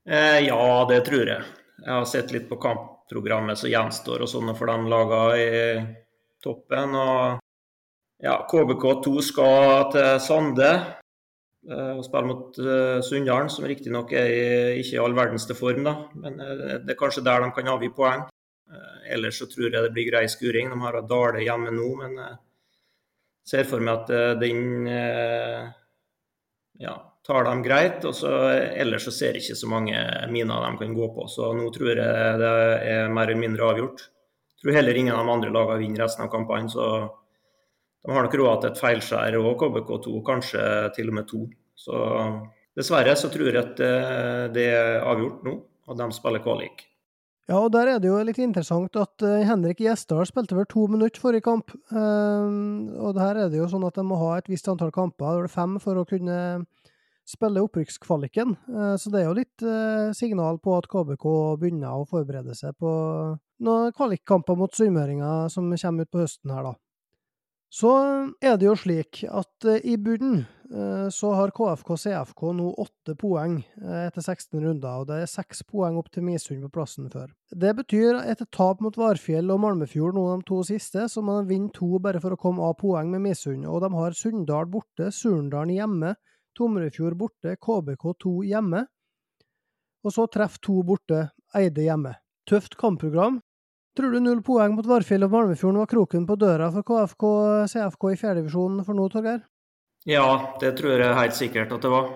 [0.08, 1.48] Eh, ja, det tror jeg.
[1.78, 5.52] Jeg har sett litt på kampprogrammet som gjenstår og sånne for de lagene i
[6.44, 6.96] toppen.
[6.98, 7.44] og
[8.24, 10.72] ja, KBK2 skal til Sande
[11.68, 14.44] og spille mot uh, Sunndalen, som riktignok er i,
[14.80, 15.96] ikke i all verdens form, da.
[16.16, 18.24] Men uh, det er kanskje der de kan avgi poeng.
[19.08, 20.72] Ellers så tror jeg det blir grei skuring.
[20.72, 22.34] De har Dale hjemme nå, men jeg
[23.48, 24.90] ser for meg at den
[26.84, 26.96] ja,
[27.28, 28.06] tar dem greit.
[28.08, 31.28] og så Ellers så ser jeg ikke så mange miner de kan gå på.
[31.32, 32.52] Så nå tror jeg det
[32.88, 34.08] er mer eller mindre avgjort.
[34.58, 36.72] Jeg tror heller ingen av de andre lagene vinner resten av kampene.
[36.72, 36.88] så
[38.08, 40.62] de har nok råd til et feilskjær og KBK2, kanskje
[40.96, 41.42] til og med to.
[41.76, 41.98] Så
[42.78, 45.58] dessverre så tror jeg at eh, det er avgjort nå,
[45.92, 46.86] og de spiller kvalik.
[47.48, 50.84] Ja, og der er det jo litt interessant at uh, Henrik Gjesdal spilte vel to
[50.92, 51.72] minutter forrige kamp.
[51.92, 55.38] Uh, og her er det jo sånn at de må ha et visst antall kamper,
[55.38, 56.40] det det fem for å kunne
[57.28, 58.56] spille opprykkskvaliken.
[58.72, 59.68] Uh, så det er jo litt
[60.18, 61.28] signal på at KBK
[61.62, 62.92] begynner å forberede seg på
[63.68, 66.78] noen kvalikkamper mot sunnmøringer som kommer ut på høsten her, da.
[67.74, 67.90] Så
[68.40, 70.46] er det jo slik at i bunnen
[71.12, 75.98] så har KFK CFK nå åtte poeng etter 16 runder, og det er seks poeng
[76.00, 77.30] opp til Misund på plassen før.
[77.52, 81.52] Det betyr etter tap mot Varfjell og Malmefjord nå de to siste, så må de
[81.52, 85.12] vinne to bare for å komme av poeng med Misund, og de har Sunndal borte,
[85.16, 86.16] Surndalen hjemme,
[86.58, 88.86] Tomrefjord borte, KBK2 hjemme,
[90.04, 92.18] og så treff to borte, Eide hjemme.
[92.48, 93.42] Tøft kampprogram,
[93.98, 97.24] Tror du null poeng mot Varfjell og Malmefjorden var kroken på døra for KFK
[97.72, 99.40] CFK i fjerdedivisjonen for nå, Torgeir?
[100.06, 102.12] Ja, det tror jeg helt sikkert at det var.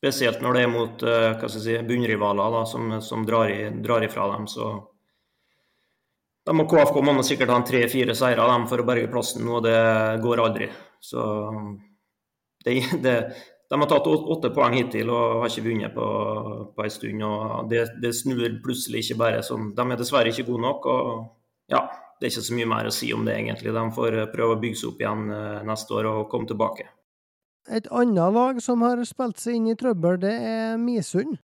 [0.00, 4.30] Spesielt når det er mot eh, si, bunnrivaler da, som, som drar, i, drar, ifra
[4.32, 4.46] dem.
[4.48, 4.70] så
[6.46, 9.64] da må KFK må sikkert ha tre-fire seire av dem for å berge plassen, og
[9.66, 9.76] det
[10.24, 10.70] går aldri.
[11.04, 11.20] Så
[12.64, 13.16] det, det,
[13.70, 16.08] de har tatt åtte poeng hittil og har ikke vunnet på,
[16.74, 17.22] på en stund.
[17.26, 19.72] og det, det, snur plutselig ikke bare sånn.
[19.74, 20.86] De er dessverre ikke gode nok.
[20.86, 21.08] og
[21.72, 21.82] ja,
[22.20, 23.74] Det er ikke så mye mer å si om det, egentlig.
[23.74, 26.86] De får prøve å bygge seg opp igjen eh, neste år og komme tilbake.
[27.66, 31.40] Et annet lag som har spilt seg inn i trøbbel, det er Misund.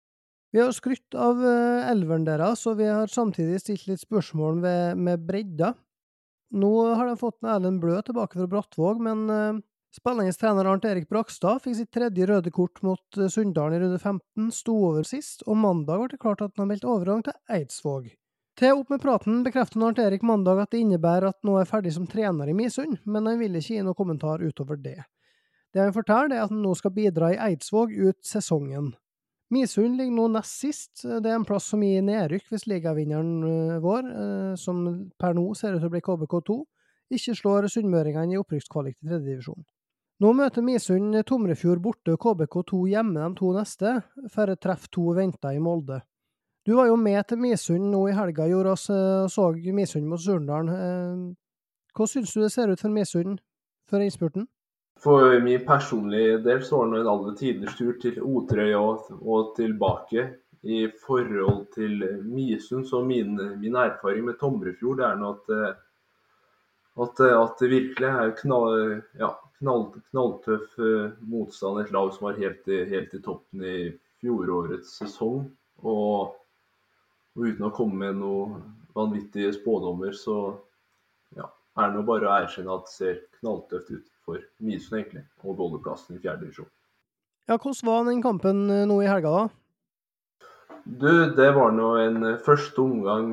[0.56, 4.96] Vi har skrytt av eh, elveren deres, og vi har samtidig stilt litt spørsmål ved,
[4.96, 5.74] med bredda.
[6.56, 9.26] Nå har de fått Erlend Blø tilbake fra Brattvåg, men
[9.96, 13.98] Spillende trener Arnt Erik Brakstad fikk sitt tredje røde kort mot eh, Sunndalen i runde
[13.98, 17.36] 15, sto over sist, og mandag ble det klart at han har meldt overgang til
[17.56, 18.10] Eidsvåg.
[18.60, 21.68] Til Opp med praten bekrefter Arnt Erik mandag at det innebærer at han nå er
[21.70, 24.98] ferdig som trener i Misund, men han vil ikke gi noen kommentar utover det.
[25.72, 28.90] Det han forteller, er at han nå skal bidra i Eidsvåg ut sesongen.
[29.52, 33.78] Misund ligger nå nest sist, det er en plass som gir nedrykk hvis ligavinneren eh,
[33.84, 34.84] vår, eh, som
[35.16, 36.58] per nå ser ut til å bli KBK2,
[37.16, 39.64] ikke slår sunnmøringene i opprykkskvalik til tredjedivisjon.
[40.16, 43.90] Nå møter Misund Tomrefjord borte og KBK2 hjemme de to neste,
[44.32, 45.98] før treff to venter i Molde.
[46.64, 50.72] Du var jo med til Misund nå i helga, Joras, og så Misund mot Surndalen.
[50.72, 51.20] Eh,
[51.92, 53.42] hva syns du det ser ut for Misund
[53.90, 54.48] før innspurten?
[55.04, 59.52] For min personlige del så var det en aller tidligst tur til Otrøy og, og,
[59.60, 60.30] tilbake.
[60.64, 65.76] I forhold til Misund, så min, min erfaring med Tomrefjord er at, eh,
[66.96, 71.82] at, at, det virkelig er knall, ja, knall, knalltøff uh, motstand.
[71.82, 73.76] Et lag som var helt i, helt i toppen i
[74.22, 75.44] fjorårets sesong.
[75.84, 76.32] Og,
[77.36, 78.62] og, uten å komme med noen
[78.96, 80.38] vanvittige spådommer, så
[81.36, 81.50] ja,
[81.82, 85.26] er det bare å erkjenne at det ser knalltøft ut for Misund, egentlig.
[85.44, 86.72] Og beholde i fjerde divisjon.
[87.46, 89.44] Ja, hvordan var den kampen eh, nå i helga, da?
[90.86, 93.32] Du, det var nå en første omgang,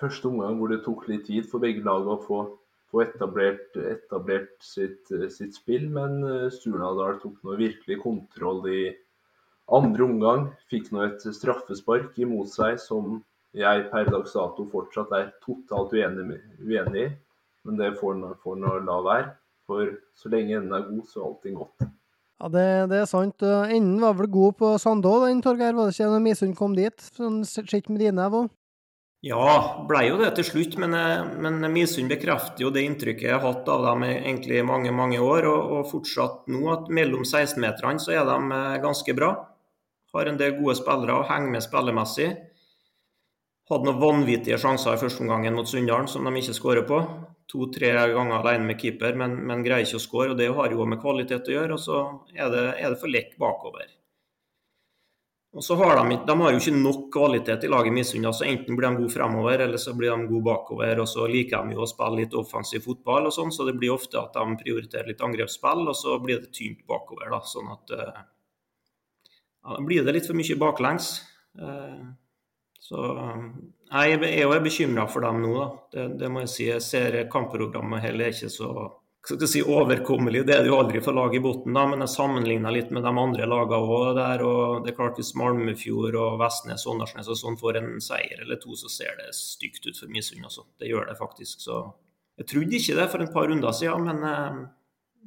[0.00, 2.40] første omgang hvor det tok litt tid for begge lag å få
[2.92, 5.88] få etablert, etablert sitt, sitt, spill.
[5.92, 6.20] Men
[6.54, 8.82] Surnadal tok nå virkelig kontroll i
[9.72, 10.44] andre omgang.
[10.70, 13.20] Fikk nå et straffespark imot seg som
[13.56, 16.40] jeg per dags dato fortsatt er totalt uenig,
[17.00, 17.06] i.
[17.66, 19.30] Men det får nå la være.
[19.66, 21.86] For så lenge enden er god, så er allting godt.
[22.36, 23.42] Ja, det, det, er sant.
[23.42, 25.74] Enden var vel god på Sandå, den, Torgeir?
[25.74, 27.08] Var det ikke noe Misund kom dit?
[27.16, 28.46] Sånn sett med dine øyne?
[29.24, 30.76] Ja, ble jo det til slutt.
[30.80, 30.94] Men,
[31.42, 35.48] men Misund bekrefter jo det inntrykket jeg har hatt av dem egentlig mange mange år.
[35.50, 39.32] Og, og fortsatt nå at mellom 16-meterne så er de eh, ganske bra.
[40.16, 42.28] Har en del gode spillere og henger med spillemessig.
[43.66, 47.00] Hadde noen vanvittige sjanser i første omgang mot Sunndalen som de ikke skårer på
[47.50, 50.32] to-tre ganger alene med keeper, men, men, greier ikke å skåre.
[50.34, 51.76] og Det har jo med kvalitet å gjøre.
[51.76, 52.00] og Så
[52.34, 53.86] er det, er det for lekk bakover.
[55.52, 58.26] Og så har de, de har jo ikke nok kvalitet i laget Misund.
[58.28, 61.00] altså Enten blir de gode fremover, eller så blir de gode bakover.
[61.00, 63.94] og Så liker de jo å spille litt offensiv fotball, og sånn, så det blir
[63.94, 67.30] ofte at de prioriterer litt angrepsspill, og så blir det tynt bakover.
[67.32, 68.20] da, sånn at eh,
[69.64, 71.10] ja, Da blir det litt for mye baklengs.
[71.56, 72.04] Eh,
[72.86, 73.08] så
[73.86, 75.68] jeg er jo bekymra for dem nå, da.
[75.92, 76.68] Det, det, må jeg si.
[76.68, 78.72] Jeg ser kampprogrammet heller ikke så
[79.26, 80.44] skal si, overkommelig.
[80.46, 83.02] Det er det jo aldri for lag i bunnen, da, men jeg sammenligna litt med
[83.02, 84.44] de andre lagene òg der.
[84.46, 88.44] og det er klart Hvis Malmefjord og Vestnes og Åndalsnes og sånn får en seier
[88.44, 90.44] eller to, så ser det stygt ut for Misund.
[90.46, 90.62] Altså.
[90.78, 91.60] Det gjør det faktisk.
[91.60, 91.80] så
[92.38, 94.62] Jeg trodde ikke det for et par runder siden, men eh,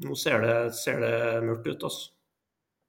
[0.05, 1.83] nå ser det, ser det mørkt ut.
[1.83, 2.12] altså.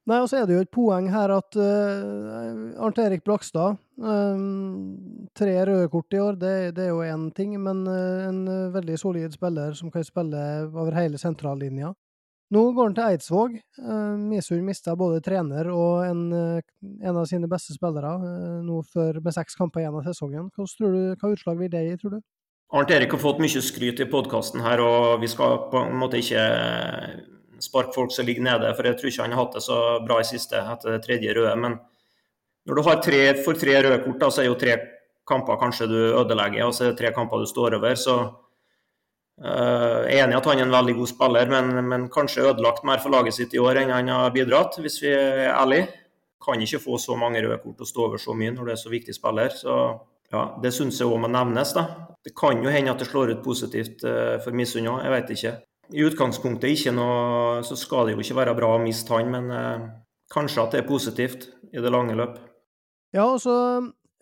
[0.09, 5.27] Nei, og så er det jo et poeng her at uh, Arnt Erik Blakstad um,
[5.37, 8.39] Tre røde kort i år, det, det er jo én ting, men uh, en
[8.73, 10.39] veldig solid spiller som kan spille
[10.71, 11.93] over hele sentrallinja.
[12.51, 13.53] Nå går han til Eidsvåg.
[13.77, 18.17] Uh, Misund mista både trener og en, en, av sine beste spillere
[18.65, 20.49] nå før med seks kamper igjen av sesongen.
[20.57, 20.65] Hva,
[21.21, 22.23] hva utslag vil det gi, tror du?
[22.73, 26.19] Arnt Erik har fått mye skryt i podkasten her, og vi skal på en måte
[26.23, 26.41] ikke
[27.61, 28.73] sparke folk som ligger nede.
[28.77, 31.35] For jeg tror ikke han har hatt det så bra i siste etter det tredje
[31.37, 31.55] røde.
[31.61, 31.77] Men
[32.67, 34.77] når du har tre, for tre røde kort, da, så er jo tre
[35.27, 37.95] kamper kanskje du ødelegger, og så er det tre kamper du står over.
[37.97, 42.45] Så uh, jeg er enig at han er en veldig god spiller, men, men, kanskje
[42.51, 45.89] ødelagt mer for laget sitt i år enn han har bidratt, hvis vi er ærlige.
[46.41, 48.79] Kan ikke få så mange røde kort og stå over så mye når du er
[48.81, 49.53] så viktig spiller.
[49.53, 49.75] Så
[50.31, 51.73] ja, det syns jeg òg må nevnes.
[51.77, 51.85] da.
[52.21, 55.35] Det kan jo hende at det slår ut positivt uh, for Misund òg, jeg vet
[55.37, 55.57] ikke
[55.91, 59.49] i utgangspunktet ikke noe Så skal det jo ikke være bra å miste han, men
[59.55, 59.87] eh,
[60.31, 62.37] kanskje at det er positivt i det lange løp.
[63.15, 63.55] Ja, og så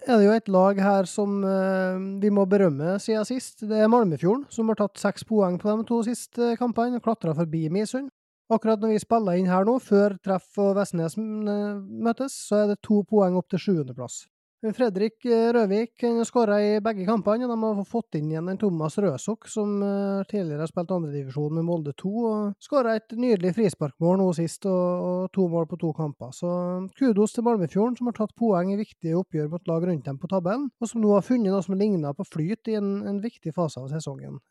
[0.07, 3.65] er det jo et lag her som eh, vi må berømme siden sist.
[3.69, 7.35] Det er Malmefjorden, som har tatt seks poeng på de to siste kampene og klatra
[7.37, 8.09] forbi Misund.
[8.49, 12.71] Akkurat når vi spiller inn her nå, før Treff og Vestnes eh, møtes, så er
[12.71, 14.23] det to poeng opp til sjuendeplass.
[14.59, 18.97] Fredrik eh, Røvik skåra i begge kampene, og de har fått inn igjen en Thomas
[18.99, 22.11] Røsok, som eh, tidligere har spilt andredivisjon med Molde 2.
[22.27, 26.35] og Skåra et nydelig frisparkmål nå sist, og, to mål på to kamper.
[26.35, 26.51] Så
[26.99, 30.27] kudos til Malmefjorden, som har tatt poeng i viktige oppgjør mot lag rundt dem på
[30.27, 33.55] tabellen, og som nå har funnet noe som ligner på flyt i en, en viktig
[33.55, 34.41] fase av sesongen.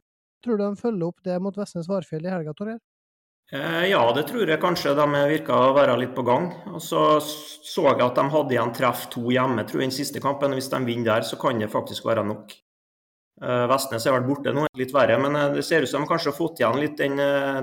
[0.41, 2.81] Tror du de følger opp det mot Vestnes Varfjell i helga, Torgeir?
[3.53, 6.51] Eh, ja, det tror jeg kanskje de virka å være litt på gang.
[6.69, 7.01] Og Så
[7.69, 10.53] så jeg at de hadde igjen treff to hjemme tror jeg, den siste kampen.
[10.57, 12.53] Hvis de vinner der, så kan det faktisk være nok.
[13.41, 16.11] Eh, Vestnes har vært borte nå, litt verre, men eh, det ser ut som de
[16.11, 17.17] kanskje har fått igjen litt den,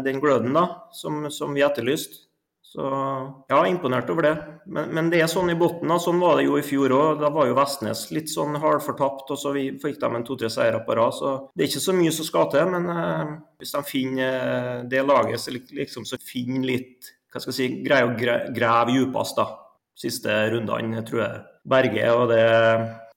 [0.05, 2.23] den gløden da, som, som vi etterlyste.
[2.75, 2.85] Så
[3.47, 4.33] ja, imponert over det.
[4.67, 5.93] Men, men det er sånn i bunnen.
[6.01, 7.21] Sånn var det jo i fjor òg.
[7.21, 10.81] Da var jo Vestnes litt sånn halvfortapt, og så vi fikk de en to-tre seire
[10.83, 11.15] på rad.
[11.15, 12.73] Så det er ikke så mye som skal til.
[12.73, 17.51] Men eh, hvis de finner eh, det laget så liksom så finner litt hva skal
[17.51, 19.47] jeg si, greier å grave dypest, da.
[19.95, 21.41] Siste rundene, tror jeg.
[21.67, 22.45] Berge, og det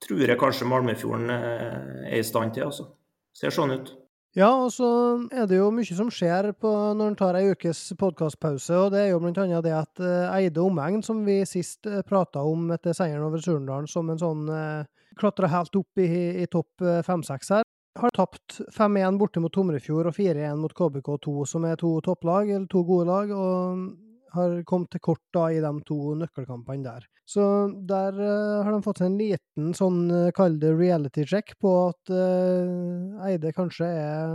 [0.02, 2.70] tror jeg kanskje Malmefjorden eh, er i stand til.
[2.70, 2.92] altså.
[3.34, 3.92] Ser sånn ut.
[4.36, 4.88] Ja, og så
[5.32, 9.08] er det jo mye som skjer når en tar ei ukes podkastpause, og det er
[9.14, 12.92] jo blant annet det at uh, Eide omegn, som vi sist eh, prata om etter
[12.92, 14.84] seieren over Surndalen, som en sånn eh,
[15.18, 16.10] klatra helt opp i,
[16.44, 17.64] i topp fem-seks her,
[17.98, 22.68] har tapt 5-1 borte mot Tomrefjord og 4-1 mot KBK2, som er to topplag, eller
[22.70, 23.32] to gode lag.
[23.34, 23.88] og
[24.34, 27.06] har kommet til kort da i de to nøkkelkampene der.
[27.28, 27.44] Så
[27.84, 32.12] der uh, har de fått en liten sånn, uh, kall det reality check på at
[32.14, 34.30] uh, Eide kanskje er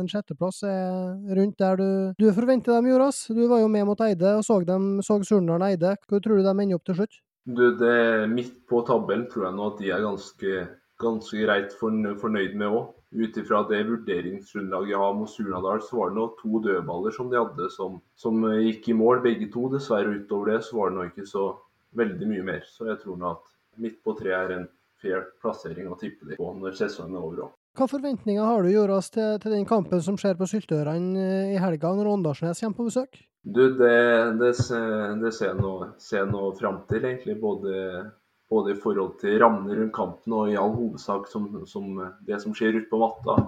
[0.00, 3.26] en sjetteplass er rundt der du, du forventer dem, Joras.
[3.28, 5.92] Du var jo med mot Eide og så dem, så Surnadal Eide.
[6.08, 7.18] Hva tror du de ender opp til slutt?
[7.44, 10.62] Du, det Midt på tabellen tror jeg nå at de er ganske,
[11.02, 16.14] ganske greit fornøyd med òg ut ifra det vurderingsgrunnlaget jeg har mot Surnadal, så var
[16.14, 19.66] det nå to dødballer som de hadde som, som, gikk i mål, begge to.
[19.74, 21.50] Dessverre utover det så var det nå ikke så
[21.98, 22.62] veldig mye mer.
[22.68, 23.50] Så jeg tror nå at
[23.82, 24.68] midt på tre er en
[25.02, 27.52] fair plassering å tippe dem på når sesongen er over òg.
[27.78, 31.60] Hva forventninger har du, Joras, til, til den kampen som skjer på Syltørene eh, i
[31.60, 33.22] helga, når Åndalsnes kommer på besøk?
[33.42, 33.94] Du, det,
[34.38, 37.38] det, ser- det ser jeg nå fram til, egentlig.
[37.40, 38.04] Både,
[38.52, 41.96] både i forhold til rammene rundt kampen og i all hovedsak som, som
[42.28, 43.38] det som skjer ute på matta.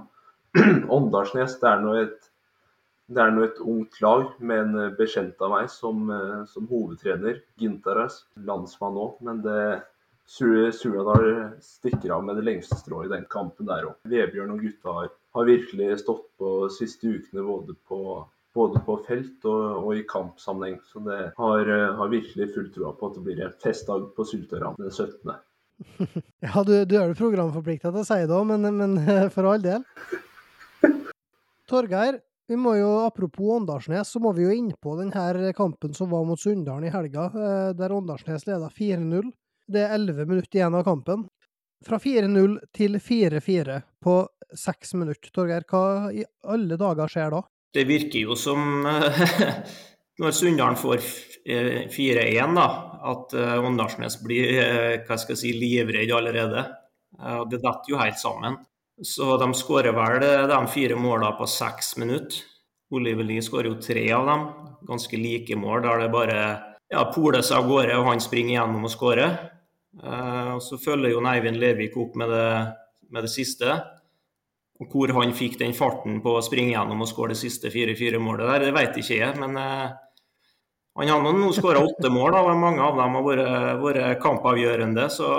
[0.97, 2.31] Åndalsnes det er nå et,
[3.13, 7.43] det er nå et ungt lag med en bekjent av meg som, eh, som hovedtrener.
[7.61, 9.19] Gintaras, landsmann òg.
[9.27, 9.83] Men det
[10.27, 13.99] Sur- Surnadal stikker av med det lengste strået i den kampen der òg.
[14.09, 18.01] Vebjørn og gutta har, har virkelig stått på de siste ukene både på
[18.55, 20.77] både på felt og, og i kampsammenheng.
[20.87, 24.25] Så det har, eh, har virkelig full troa på at det blir en festdag på
[24.25, 25.35] Sultøra den 17.
[26.45, 28.95] Ja, du, du er jo programforplikta til å si det òg, men, men
[29.35, 29.83] for all del.
[31.71, 36.11] Torgeir, vi må jo, apropos Åndalsnes, så må vi jo inn på denne kampen som
[36.13, 39.31] var mot Sunndalen i helga, eh, der Åndalsnes leda 4-0.
[39.67, 41.25] Det er 11 minutter igjen av kampen.
[41.85, 44.19] Fra 4-0 til 4-4 på
[44.57, 45.33] seks minutter.
[45.33, 47.43] Torgeir, hva i alle dager skjer da?
[47.75, 49.25] Det virker jo som eh,
[50.23, 51.01] når Sunndalen får
[51.49, 52.69] eh, 4-1, da,
[53.15, 56.69] at eh, Åndalsnes blir eh, hva skal jeg si, livredd allerede.
[57.19, 58.61] Eh, Det detter jo helt sammen.
[59.03, 62.45] Så de skårer vel eh, de fire målene på seks minutter.
[62.95, 64.45] Oliver Lie skårer jo tre av dem.
[64.87, 66.39] Ganske like mål, der det bare
[66.93, 69.35] ja, poler seg av gårde, og han springer gjennom og skårer.
[70.03, 72.47] Eh, og Så følger jo Eivind Lervik opp med det,
[73.11, 73.81] med det siste.
[74.83, 78.51] Og hvor han fikk den farten på å springe gjennom og skåre det siste 4-4-målet
[78.51, 79.39] der, det vet ikke jeg.
[79.43, 79.89] Men eh,
[80.99, 83.51] han har nå skåra åtte mål, og mange av dem har vært,
[83.83, 85.09] vært kampavgjørende.
[85.11, 85.33] Så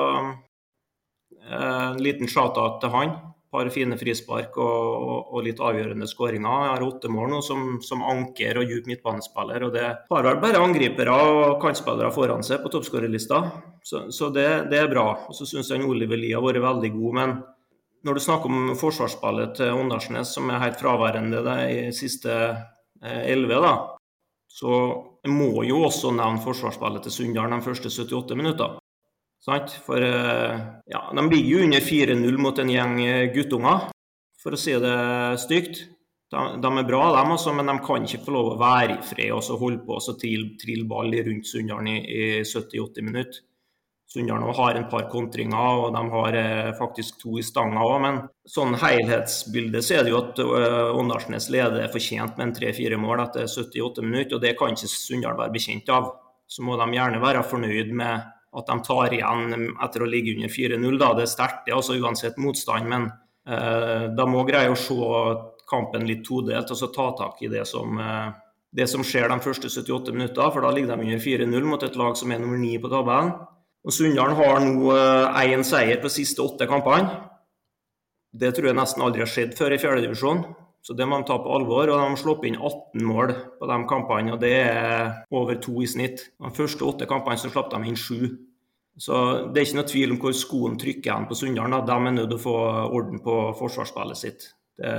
[1.45, 3.15] eh, en liten shout-out til han.
[3.55, 6.65] Par fine frispark og, og, litt avgjørende skåringer.
[6.65, 9.63] Jeg har åtte mål nå som, som anker og djup midtbanespiller.
[9.63, 13.41] og Det har vel bare angripere og kantspillere foran seg på toppskårerlista.
[13.85, 15.07] Så, så det, det er bra.
[15.29, 17.19] Og Så syns jeg Oliver Lie har vært veldig god.
[17.21, 17.37] men
[18.05, 21.41] når du snakker om forsvarsspillet til Åndalsnes, som er helt fraværende
[21.71, 22.33] i siste
[23.01, 23.73] eh, elleve, da,
[24.45, 24.75] så
[25.25, 28.77] må jo også nevne forsvarsspillet til Sunndal de første 78 minutter.
[29.45, 33.91] For eh, ja, de ligger jo under 4-0 mot en gjeng eh, guttunger,
[34.41, 34.95] for å si det
[35.43, 35.83] stygt.
[36.33, 39.03] De, de er bra, de også, men de kan ikke få lov å være i
[39.05, 43.43] fred og holde på og trille trill ball rundt Sunndalen i, i 70-80 minutter.
[44.09, 47.95] Sunndalen har en par kontringer, og de har eh, faktisk to i stanga òg.
[48.01, 53.27] Men sånn helhetsbilde så er det jo at Åndalsnes leder fortjent med en tre-fire mål
[53.27, 56.15] etter 78 minutter, og det kan ikke Sunndal være bekjent av.
[56.49, 60.51] Så må de gjerne være fornøyd med at de tar igjen etter å ligge under
[60.51, 60.97] 4-0.
[61.01, 63.09] Det er sterkt, det er altså uansett motstand, men
[63.49, 64.95] eh, de må greie å se
[65.69, 68.33] kampen litt todelt og så ta tak i det som eh,
[68.75, 71.95] det som skjer de første 78 minutter, for da ligger de under 4-0 mot et
[71.95, 73.31] lag som er nummer 9 på tabellen.
[73.85, 74.95] Og Sunndalen har nå
[75.45, 77.21] én seier på siste åtte kampene.
[78.35, 80.41] Det tror jeg nesten aldri har skjedd før i fjerdedivisjon,
[80.85, 81.89] så det må de ta på alvor.
[81.89, 85.79] Og de har sluppet inn 18 mål på de kampene, og det er over to
[85.81, 86.27] i snitt.
[86.37, 88.35] De første åtte kampene så slapp de inn sju.
[89.01, 89.15] Så
[89.49, 91.73] det er ikke noe tvil om hvor skoen trykker igjen på Sunndalen.
[91.73, 91.81] da.
[91.89, 92.59] De er nødt til å få
[92.99, 94.45] orden på forsvarsspillet sitt.
[94.77, 94.93] Det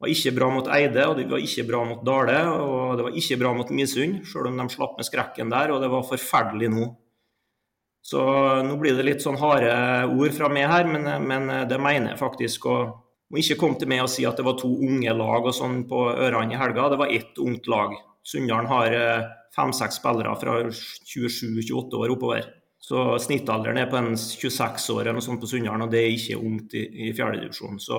[0.00, 3.20] var ikke bra mot Eide, og det var ikke bra mot Dale, og det var
[3.20, 6.72] ikke bra mot Misund, selv om de slapp med skrekken der, og det var forferdelig
[6.72, 6.88] nå.
[8.00, 8.24] Så
[8.64, 9.76] nå blir det litt sånn harde
[10.08, 12.64] ord fra meg her, men, men det mener jeg faktisk.
[12.72, 12.96] Og
[13.30, 15.84] må ikke komme til meg og si at det var to unge lag og sånn
[15.90, 16.88] på ørene i helga.
[16.90, 17.94] Det var ett ungt lag.
[18.26, 18.96] Sunndalen har
[19.54, 22.48] fem-seks spillere fra 27-28 år oppover.
[22.80, 26.14] Så snittalderen er på en 26 år eller noe sånt på Sunndalen, og det er
[26.14, 27.78] ikke ungt i, i fjerdedivisjon.
[27.82, 27.98] Så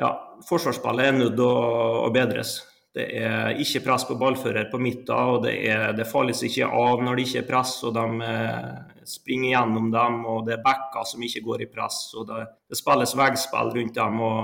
[0.00, 0.10] ja,
[0.48, 2.58] forsvarsspillet er nødt til å, å bedres.
[2.90, 7.04] Det er ikke press på ballfører på midten, og det, er, det falles ikke av
[7.06, 7.74] når det ikke er press.
[7.86, 12.00] og De eh, springer gjennom dem, og det er backer som ikke går i press.
[12.18, 14.18] og Det, det spilles veggspill rundt dem.
[14.26, 14.40] og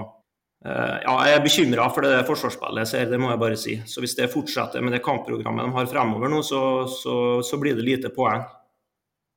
[0.63, 3.81] eh, ja, Jeg er bekymra for det forsvarsspillet, ser, det må jeg bare si.
[3.83, 7.75] Så Hvis det fortsetter med det kampprogrammet de har fremover nå, så, så, så blir
[7.75, 8.47] det lite poeng.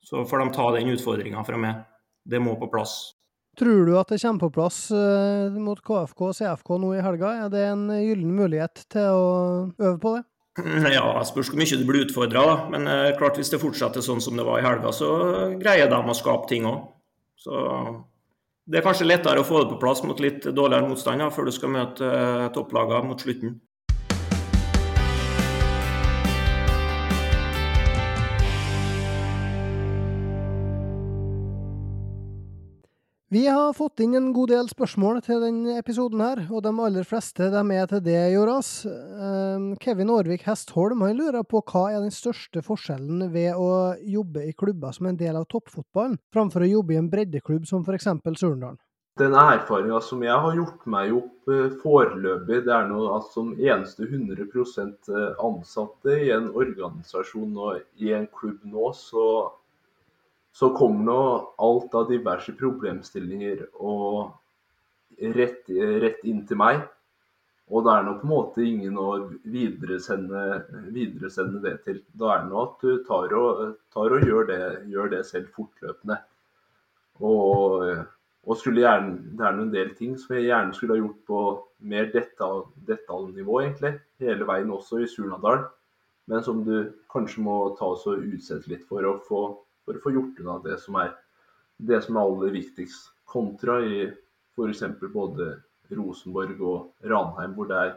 [0.06, 1.82] Så får de ta den utfordringa fra meg.
[2.30, 3.16] Det må på plass.
[3.60, 7.34] Tror du at det kommer på plass uh, mot KFK og CFK nå i helga?
[7.44, 9.26] Er det en gyllen mulighet til å
[9.76, 10.26] øve på det?
[10.96, 14.40] Ja, spørs hvor mye du blir utfordra, men uh, klart hvis det fortsetter sånn som
[14.40, 15.10] det var i helga, så
[15.60, 16.88] greier de å skape ting òg.
[17.40, 17.56] Så
[18.70, 21.56] det er kanskje lettere å få det på plass mot litt dårligere motstand før du
[21.56, 22.10] skal møte
[22.56, 23.58] topplagene mot slutten.
[33.30, 37.06] Vi har fått inn en god del spørsmål til denne episoden her, og de aller
[37.06, 38.72] fleste de er til det, Joras.
[39.84, 44.56] Kevin Aarvik Hestholm han lurer på hva er den største forskjellen ved å jobbe i
[44.58, 48.10] klubber som en del av toppfotballen, framfor å jobbe i en breddeklubb som f.eks.
[48.34, 48.82] Surndalen?
[49.20, 53.52] den erfaringa som jeg har gjort meg opp eh, foreløpig, det er noe at som
[53.58, 59.26] eneste 100 eh, ansatte i en organisasjon og i en klubb nå, så,
[60.56, 61.24] så kommer nå
[61.62, 64.32] alt av diverse problemstillinger og
[65.36, 65.70] rett,
[66.04, 66.82] rett inn til meg.
[67.70, 69.10] Og det er nå på en måte ingen å
[69.46, 72.00] videresende, videresende det til.
[72.18, 73.60] Da er det nå at du tar og,
[73.94, 76.18] tar og gjør, det, gjør, det, selv fortløpende.
[77.22, 77.86] Og,
[78.50, 81.44] og gjerne, det er en del ting som jeg gjerne skulle ha gjort på
[81.94, 83.94] mer detaljnivå, egentlig.
[84.24, 85.68] Hele veien også i Surnadal.
[86.30, 89.44] Men som du kanskje må ta og utsette litt for å få,
[89.90, 91.16] for å få gjort unna det som er
[91.90, 93.10] det som er aller viktigst.
[93.30, 94.84] Kontra i f.eks.
[95.14, 95.56] både
[95.96, 97.94] Rosenborg og Ranheim, hvor det, er,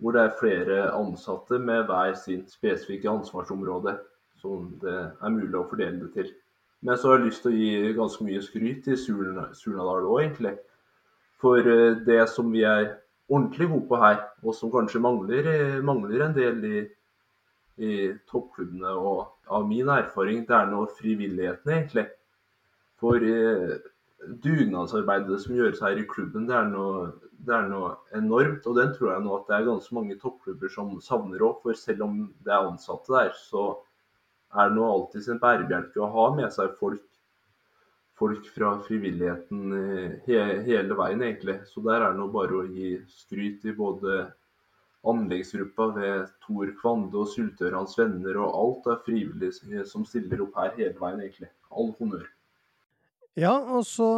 [0.00, 3.98] hvor det er flere ansatte med hver sin spesifikke ansvarsområde
[4.40, 6.30] som det er mulig å fordele det til.
[6.80, 10.54] Men så har jeg lyst til å gi ganske mye skryt til Surnadal òg, egentlig.
[11.40, 12.94] For eh, det som vi er
[13.28, 16.80] ordentlig gode på her, og som kanskje mangler, eh, mangler en del i,
[17.80, 17.94] i
[18.28, 22.06] toppklubbene, og av min erfaring, det er nå frivilligheten, egentlig.
[23.00, 23.78] For eh,
[24.44, 27.06] dugnadsarbeidet som gjøres her i klubben, det er, noe,
[27.46, 28.66] det er noe enormt.
[28.68, 31.62] Og den tror jeg nå at det er ganske mange toppklubber som savner òg.
[31.64, 33.70] For selv om det er ansatte der, så
[34.50, 37.06] er det nå alltid sin bærebjelke å ha med seg folk,
[38.20, 41.60] folk fra frivilligheten eh, he, hele veien, egentlig.
[41.70, 44.26] Så der er det nå bare å gi skryt i både
[45.08, 50.76] anleggsgruppa ved Tor Kvande og Syltørans venner, og alt er frivillige som stiller opp her
[50.76, 51.50] hele veien, egentlig.
[51.70, 52.28] All honnør.
[53.38, 54.08] Ja, og så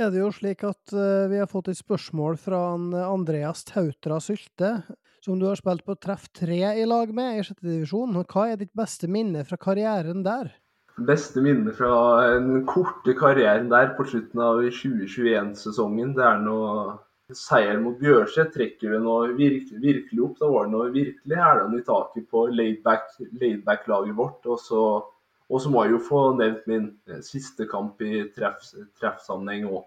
[0.00, 2.60] er det jo slik at uh, vi har fått et spørsmål fra
[3.04, 4.78] Andreas Tautra Sylte,
[5.22, 8.16] som du har spilt på treff tre i lag med i sjette divisjon.
[8.24, 10.54] Hva er ditt beste minne fra karrieren der?
[11.06, 11.92] Beste minne fra
[12.32, 16.94] den korte karrieren der på slutten av 2021-sesongen, det er noe
[17.34, 20.38] seieren mot Bjørseth trekker det noe virkelig, virkelig opp.
[20.38, 24.46] Da var det noe virkelig hælene i taket på laidback-laget laid vårt.
[24.46, 24.82] og så
[25.46, 28.64] og så må jeg jo få nevnt min eh, siste kamp i treff,
[28.98, 29.84] treffsammenheng òg.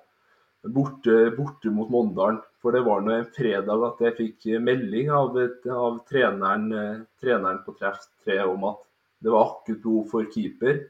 [0.75, 2.39] Borte, borte, mot Mondalen.
[2.63, 5.35] For det var nå en fredag at jeg fikk melding av,
[5.71, 8.85] av treneren, eh, treneren, på treff 3 om at
[9.23, 10.81] det var akutt behov for keeper.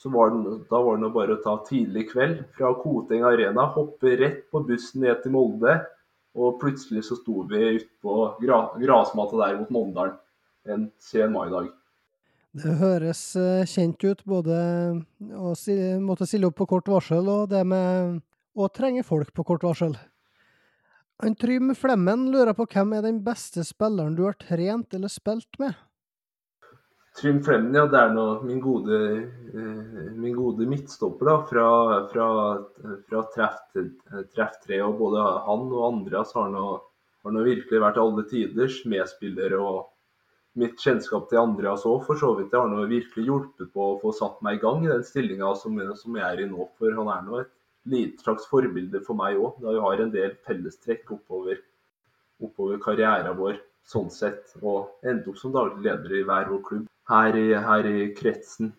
[0.00, 4.14] Så var det, da var det bare å ta tidlig kveld fra Koteng Arena, hoppe
[4.16, 5.76] rett på bussen ned til Molde.
[6.40, 10.16] Og plutselig så sto vi ute på grasmatta der mot Mondalen
[10.68, 11.68] en sen maidag.
[12.50, 14.54] Det høres eh, kjent ut, både
[15.38, 15.52] å
[16.02, 18.18] måtte stille opp på kort varsel og det med
[18.58, 19.94] å trenge folk på kort varsel.
[21.20, 25.60] Han Trym Flemmen lurer på hvem er den beste spilleren du har trent eller spilt
[25.60, 25.76] med?
[27.20, 28.98] Trym Flemnia, det er nå min gode,
[29.52, 31.64] eh, min gode midtstopper da, fra,
[32.08, 32.28] fra,
[33.10, 34.78] fra treff, 3.
[34.86, 36.62] Og både han og Andreas har nå,
[37.26, 39.90] har nå virkelig vært alle tiders medspillere og
[40.62, 42.48] mitt kjennskap til Andreas òg, for så vidt.
[42.54, 45.52] Det har nå virkelig hjulpet på å få satt meg i gang i den stillinga
[45.60, 46.70] som, som, jeg er i nå.
[46.80, 47.52] For han er nå et
[47.92, 51.60] lite slags forbilde for meg òg, da vi har en del fellestrekk oppover,
[52.40, 53.60] oppover karrieren vår
[53.92, 54.56] sånn sett.
[54.62, 58.72] Og endte opp som daglig leder i hver vår klubb her i, her i kretsen.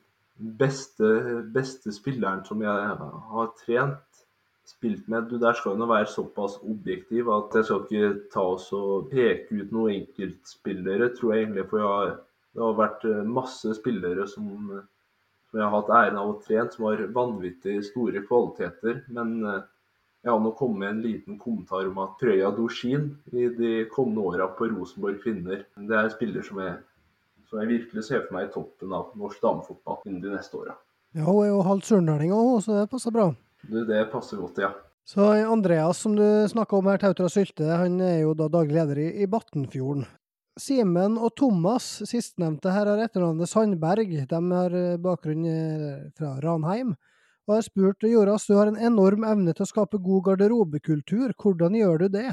[0.58, 1.10] Beste,
[1.54, 2.96] beste spilleren som jeg
[3.32, 4.24] har trent
[4.66, 5.28] spilt med.
[5.30, 9.62] Du, der skal jo være såpass objektiv at jeg skal ikke ta oss og peke
[9.62, 11.68] ut noen enkeltspillere, tror jeg egentlig.
[11.70, 12.16] For jeg har,
[12.56, 14.48] det har vært eh, masse spillere som,
[15.50, 19.04] som jeg har hatt æren av å trene, som har vanvittig store kvaliteter.
[19.14, 19.62] Men eh,
[20.22, 24.28] jeg har nå kommet med en liten kommentar om at Prøya Dorsin i de kommende
[24.30, 26.78] åra på Rosenborg kvinner, det er en spiller som jeg,
[27.52, 30.78] som jeg virkelig ser for meg i toppen av norsk damefotball innen de neste åra.
[31.12, 33.28] Ja, hun er jo halvt surnadling òg, så det passer bra.
[33.68, 34.72] Du, det passer godt, ja.
[35.04, 39.02] Så Andreas, som du snakka om her, Tautra Sylte, han er jo da daglig leder
[39.04, 40.06] i, i Battenfjorden.
[40.60, 44.14] Simen og Thomas, sistnevnte her, har etternavnet Sandberg.
[44.30, 46.94] De har eh, bakgrunn eh, fra Ranheim.
[47.50, 51.34] Og har spurt Joras, du har en enorm evne til å skape god garderobekultur.
[51.36, 52.30] Hvordan gjør du det?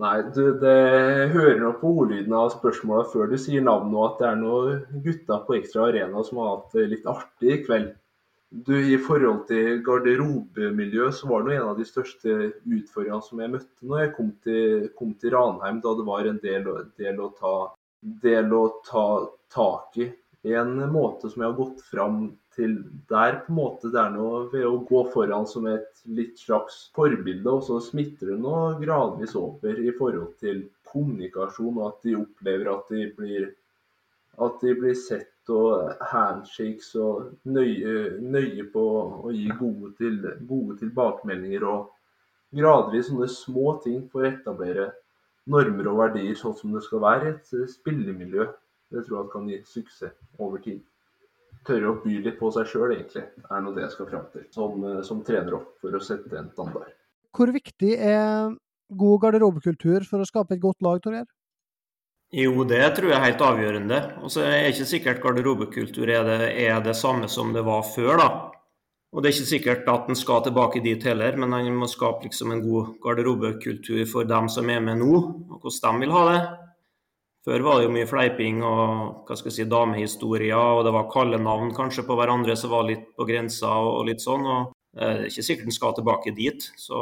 [0.00, 4.20] Nei, du, det hører nok på ordlyden av spørsmåla før du sier navnet, og at
[4.22, 7.90] det er noen gutter på Ekstra Arena som har hatt det litt artig i kveld.
[8.50, 13.52] Du, I forhold til garderobemiljø, så var det en av de største utfordringene som jeg
[13.52, 16.66] møtte når jeg kom til, kom til Ranheim, da det var en del,
[16.98, 17.54] del, å ta,
[18.24, 19.06] del, å ta,
[19.52, 20.08] tak i.
[20.48, 22.22] En måte som jeg har gått fram
[22.60, 22.76] til
[23.10, 26.82] der, på en måte, det er noe ved å gå foran som et litt slags
[26.96, 32.18] forbilde, og så smitter det noe gradvis over i forhold til kommunikasjon, og at de
[32.20, 33.48] opplever at de blir,
[34.40, 38.84] at de blir sett og handshakes og nøye, nøye på
[39.24, 41.66] å gi gode, til, gode tilbakemeldinger.
[41.66, 41.88] Og,
[42.56, 44.90] gradvis sånne små ting for å etablere
[45.50, 48.48] normer og verdier sånn som det skal være i et spillemiljø.
[48.90, 50.80] Det tror jeg kan gi suksess over tid.
[51.66, 54.46] Tørre å by litt på seg sjøl, egentlig, er nå det jeg skal fram til
[54.54, 56.94] som, eh, som trener opp for å sette en standard.
[57.36, 58.54] Hvor viktig er
[58.90, 61.28] god garderobekultur for å skape et godt lag, Torgeir?
[62.30, 63.98] Jo, det tror jeg er helt avgjørende.
[64.22, 68.16] Og så er ikke sikkert garderobekultur er det, er det samme som det var før,
[68.22, 68.28] da.
[69.10, 72.28] Og det er ikke sikkert at en skal tilbake dit heller, men en må skape
[72.28, 75.16] liksom en god garderobekultur for dem som er med nå,
[75.50, 76.42] og hvordan de vil ha det.
[77.46, 81.08] Før var det jo mye fleiping og hva skal jeg si, damehistorier, og det var
[81.12, 84.44] kalde navn kanskje på hverandre som var litt på grensa og, litt sånn.
[84.44, 86.66] og eh, Det er ikke sikkert en skal tilbake dit.
[86.76, 87.00] Så,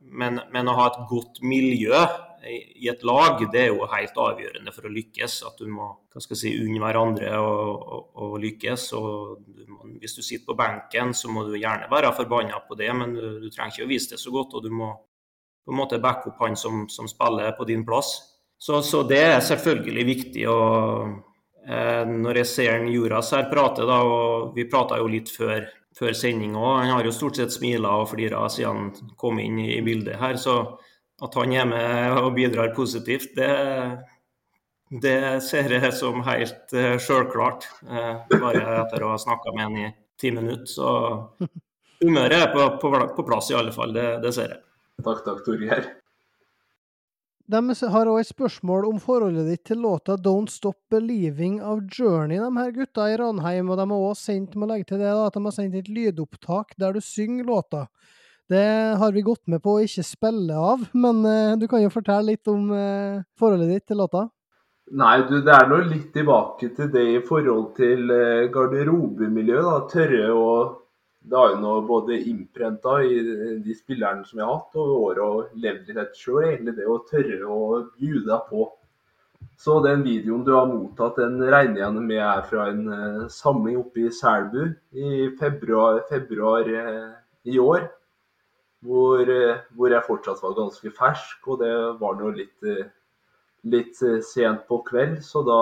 [0.00, 2.00] men, men, å ha et godt miljø
[2.48, 5.36] i et lag, det er jo helt avgjørende for å lykkes.
[5.50, 8.86] At du må hva skal jeg si, unne hverandre å lykkes.
[8.96, 12.78] og du må, Hvis du sitter på benken, så må du gjerne være forbanna på
[12.78, 14.56] det, men du, du, trenger ikke å vise det så godt.
[14.56, 14.94] Og du må
[15.68, 18.37] på en måte backe opp han som, som spiller på din plass.
[18.58, 20.44] Så, så, det er selvfølgelig viktig.
[20.50, 21.12] og
[21.68, 26.16] eh, Når jeg ser Joras her prate, da, og vi prata jo litt før, før
[26.16, 29.80] sending òg, han har jo stort sett smila og flira siden han kom inn i
[29.86, 30.36] bildet her.
[30.36, 30.60] så
[31.18, 33.50] at han er med og bidrar positivt, det,
[35.02, 37.66] det ser jeg som helt uh, sjølklart.
[37.82, 39.88] Uh, bare etter å ha snakka med han i
[40.20, 40.68] ti minutter.
[40.70, 40.90] Så
[42.04, 44.62] humøret er på, på, på, plass i alle fall, det, det ser jeg.
[45.02, 45.90] Takk, takk, Torgeir.
[47.48, 52.36] De har òg et spørsmål om forholdet ditt til låta 'Don't Stop Believing' av Journey,
[52.36, 53.70] de her gutta i Ranheim.
[53.70, 55.88] Og de har også sendt, må legge til det, da, at de har sendt et
[55.88, 57.86] lydopptak der du synger låta.
[58.48, 61.88] Det har vi gått med på å ikke spille av, men uh, du kan jo
[61.88, 64.28] fortelle litt om uh, forholdet ditt til låta?
[64.92, 69.64] Nei, du, det er nå litt tilbake til det i forhold til uh, garderobemiljøet.
[69.64, 70.52] da, Tørre å
[71.20, 73.18] Det har jo både innprenta i
[73.64, 76.98] de spillerne som jeg har hatt over året, og levd litt sjøl, egentlig det å
[77.08, 77.62] tørre å
[77.98, 78.68] bjude deg på.
[79.58, 84.06] Så den videoen du har mottatt, den regner jeg med er fra en samling oppe
[84.06, 84.62] i Selbu
[84.94, 86.70] i februar, februar
[87.44, 87.88] i år
[88.84, 91.48] hvor, eh, hvor, jeg fortsatt var ganske fersk.
[91.48, 92.90] Og det var nå litt, eh,
[93.64, 95.60] litt eh, sent på kveld, så da,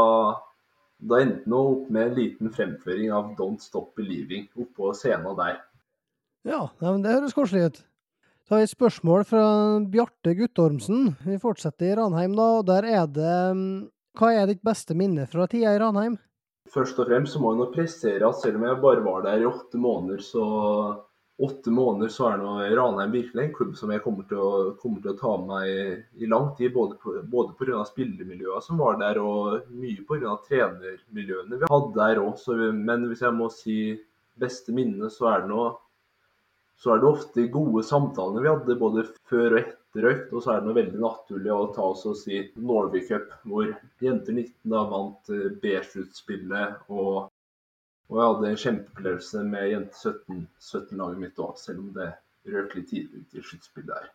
[0.98, 5.60] da endte han opp med en liten fremføring av 'Don't Stop Believing' oppå scenen der.
[6.46, 7.84] Ja, det høres koselig ut.
[8.46, 9.44] Så har vi et spørsmål fra
[9.90, 11.16] Bjarte Guttormsen.
[11.26, 12.46] Vi fortsetter i Ranheim, da.
[12.60, 16.16] og Der er det mm, Hva er ditt beste minne fra tida i Ranheim?
[16.72, 19.42] Først og fremst så må jeg nå presisere at selv om jeg bare var der
[19.42, 20.44] i åtte måneder, så
[21.38, 25.02] åtte måneder så er nå Ranheim virkelig en klubb som jeg kommer til å, kommer
[25.04, 26.72] til å ta med meg i, lang tid.
[26.72, 27.82] Både, på, både pga.
[27.90, 30.36] spillermiljøene som var der, og mye pga.
[30.48, 32.40] trenermiljøene vi hadde der òg.
[32.78, 33.80] Men hvis jeg må si
[34.40, 35.66] beste minne, så er det nå
[36.76, 40.32] så er det ofte gode samtalene vi hadde både før og etter økt.
[40.32, 43.70] Og så er det noe veldig naturlig å ta oss og si Norway Cup, hvor
[44.04, 47.30] jenter 19 da vant eh, B-sluttspillet og
[48.06, 52.10] og jeg hadde en kjempeopplevelse med jente 17, 17-laget mitt òg, selv om det
[52.46, 54.10] røk litt tidlig ut i sluttspillet der.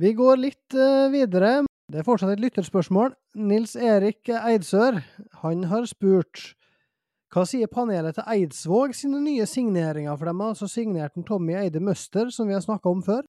[0.00, 1.60] Vi går litt uh, videre.
[1.90, 3.12] Det er fortsatt et lytterspørsmål.
[3.38, 5.02] Nils Erik Eidsør
[5.42, 6.54] han har spurt
[7.30, 11.54] hva sier panelet til Eidsvåg sine nye signeringer, for de har altså signert en Tommy
[11.60, 13.22] Eide Møster, som vi har snakka om før.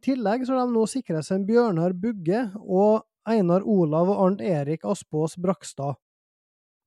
[0.00, 4.20] I tillegg så har de nå sikra seg en Bjørnar Bugge og Einar Olav og
[4.26, 5.96] Arnt Erik Aspås Brakstad.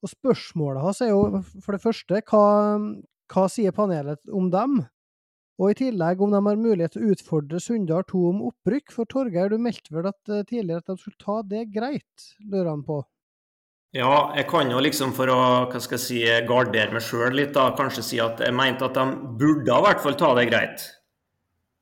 [0.03, 2.43] Og spørsmålet hans er jo for det første hva,
[3.31, 4.81] hva sier panelet om dem?
[5.61, 9.09] Og i tillegg om de har mulighet til å utfordre Sunndal 2 om opprykk, for
[9.09, 12.81] Torgeir, du meldte vel at, eh, tidligere at de skulle ta det greit, lurer han
[12.83, 13.03] på?
[13.93, 15.39] Ja, jeg kan jo liksom for å
[15.69, 18.97] hva skal jeg si, gardere meg sjøl litt, da, kanskje si at jeg mente at
[18.97, 19.05] de
[19.37, 20.87] burde i hvert fall ta det greit.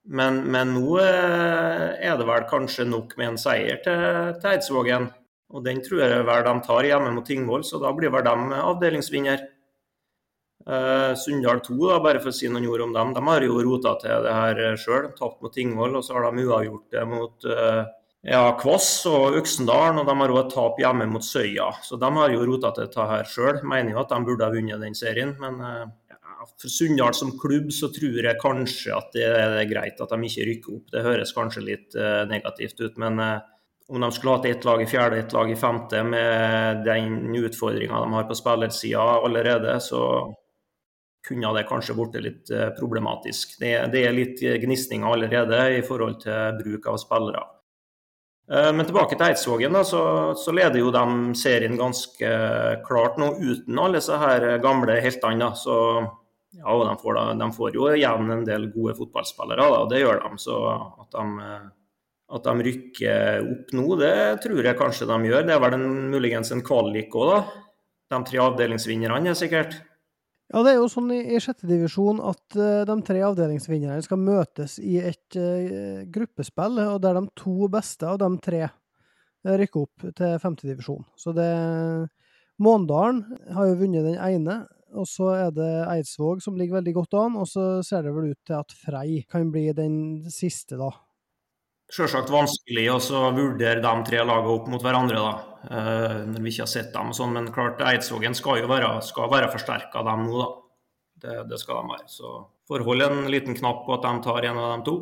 [0.04, 5.08] Men, men nå eh, er det vel kanskje nok med en seier til, til Eidsvågen.
[5.52, 8.62] Og den tror jeg vel de tar hjemme mot Tingvoll, så da blir vel de
[8.62, 9.44] avdelingsvinner.
[10.62, 13.64] Uh, Sunndal 2, da, bare for å si noen ord om dem, de har jo
[13.66, 15.10] rota til det her sjøl.
[15.18, 17.82] Tapt mot Tingvoll, og så har de uavgjort det mot uh,
[18.28, 20.00] ja, Kvass og Øksendalen.
[20.02, 21.72] Og de har òg et tap hjemme mot Søya.
[21.84, 23.64] Så de har jo rota til dette her sjøl.
[23.66, 25.88] Mener jo at de burde ha vunnet den serien, men uh,
[26.46, 30.48] for Sunndal som klubb så tror jeg kanskje at det er greit at de ikke
[30.52, 30.88] rykker opp.
[30.94, 31.98] Det høres kanskje litt
[32.30, 33.22] negativt ut, men
[33.92, 37.36] om de skulle hatt ett lag i fjerde og ett lag i femte med den
[37.36, 40.04] utfordringa de har på spillersida allerede, så
[41.28, 43.58] kunne det kanskje blitt litt eh, problematisk.
[43.60, 47.44] Det, det er litt gnisninger allerede i forhold til bruk av spillere.
[48.52, 50.02] Eh, men tilbake til Eidsvågen, da, så,
[50.40, 52.32] så, leder jo de serien ganske
[52.88, 55.52] klart nå, uten alle disse her gamle heltene.
[55.60, 55.78] Så
[56.52, 60.02] Ja, og de får, da, de får, jo igjen en del gode fotballspillere, da, det
[60.02, 60.40] gjør de.
[60.48, 60.58] Så
[61.00, 61.46] at de,
[62.32, 64.16] at de rykker opp nå, det
[64.46, 65.46] tror jeg kanskje de gjør.
[65.48, 67.40] Det er vel en, muligens en kvalik òg, da.
[68.12, 69.78] De tre avdelingsvinnerne er sikkert.
[70.52, 74.20] Ja, det er jo sånn i, i sjette divisjon at uh, de tre avdelingsvinnerne skal
[74.20, 79.86] møtes i et uh, gruppespill, og der de to beste av de tre uh, rykker
[79.86, 81.06] opp til femte divisjon.
[81.16, 81.48] Så det
[82.62, 83.24] Måndalen
[83.56, 84.60] har jo vunnet den ene,
[84.92, 88.34] og så er det Eidsvåg som ligger veldig godt an, og så ser det vel
[88.36, 89.96] ut til at Frei kan bli den
[90.30, 90.92] siste, da.
[91.92, 93.00] Selvsagt vanskelig å
[93.36, 95.32] vurdere de tre lagene opp mot hverandre, da.
[95.62, 99.30] Uh, når vi ikke har sett dem sånn, men klart Eidsvågen skal jo være, skal
[99.30, 100.48] være forsterka dem nå, da.
[101.22, 102.08] Det, det, skal de være.
[102.10, 102.32] Så
[102.70, 104.96] får holde en liten knapp på at de tar en av dem to.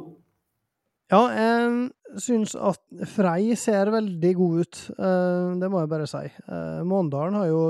[1.10, 4.82] Ja, jeg syns at Frei ser veldig god ut.
[4.93, 6.20] Eh, det må jeg bare si.
[6.22, 7.62] Eh, Måndalen har jo,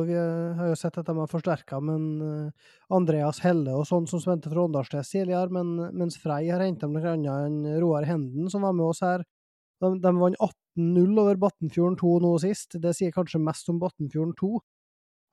[0.57, 4.51] har jo sett at de har forsterka, men eh, Andreas Helle og sånn som svente
[4.51, 8.75] fra Åndalsnes tidligere, men, mens Frei har henta blant annet enn Roar Henden som var
[8.75, 9.23] med oss her.
[9.79, 12.75] De, de vant 18-0 over Battenfjorden 2 nå sist.
[12.83, 14.51] Det sier kanskje mest om Battenfjorden 2.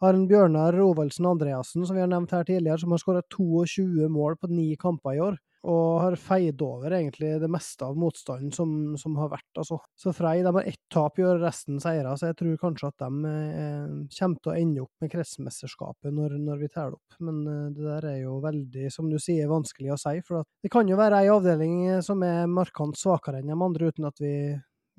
[0.04, 4.06] Har en Bjørnar Rovaldsen Andreassen, som vi har nevnt her tidligere, som har skåra 22
[4.14, 8.52] mål på ni kamper i år og har feid over egentlig det meste av motstanden
[8.54, 9.48] som, som har vært.
[9.58, 9.80] Altså.
[9.98, 13.02] Så Frei de har ett tap i år, resten seire, så jeg tror kanskje at
[13.02, 17.18] de eh, kommer til å ende opp med kretsmesterskapet når, når, vi teller opp.
[17.18, 20.16] Men eh, det der er jo veldig, som du sier, vanskelig å si.
[20.26, 23.90] For det kan jo være ei avdeling eh, som er markant svakere enn de andre,
[23.90, 24.36] uten at vi,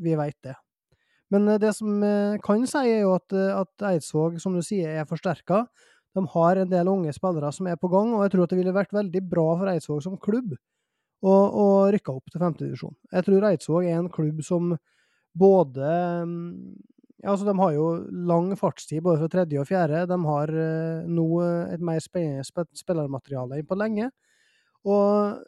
[0.04, 0.58] vi veit det.
[1.34, 5.00] Men eh, det som eh, kan si, er jo at, at Eidsvåg, som du sier,
[5.00, 5.66] er forsterka.
[6.18, 8.60] De har en del unge spillere som er på gang, og jeg tror at det
[8.60, 12.96] ville vært veldig bra for Eidsvåg som klubb å, å rykke opp til femtedivisjon.
[13.14, 14.76] Jeg tror Eidsvåg er en klubb som
[15.38, 15.90] både
[17.18, 17.86] ja, altså De har jo
[18.30, 20.04] lang fartstid både fra tredje og fjerde.
[20.10, 21.28] De har uh, nå
[21.74, 22.46] et mer spennende
[22.78, 24.12] spillermateriale enn på lenge.
[24.88, 25.42] Og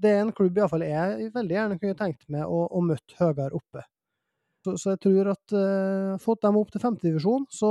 [0.00, 3.56] det er en klubb iallfall jeg veldig gjerne kunne tenkt meg å, å møte høyere
[3.56, 3.84] oppe.
[4.64, 7.70] Så, så, jeg tror at uh, fått dem opp til femtedivisjon, så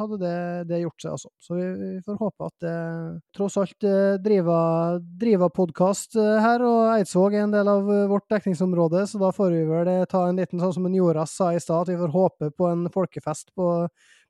[0.00, 0.38] hadde det,
[0.72, 1.30] det, gjort seg, altså.
[1.38, 2.72] Så vi, vi får håpe at det
[3.36, 8.26] tross alt uh, driver, driver podkast uh, her, og Eidsvåg er en del av vårt
[8.32, 11.62] dekningsområde, så da får vi vel ta en liten sånn som en Joras sa i
[11.62, 13.70] stad, at vi får håpe på en folkefest på,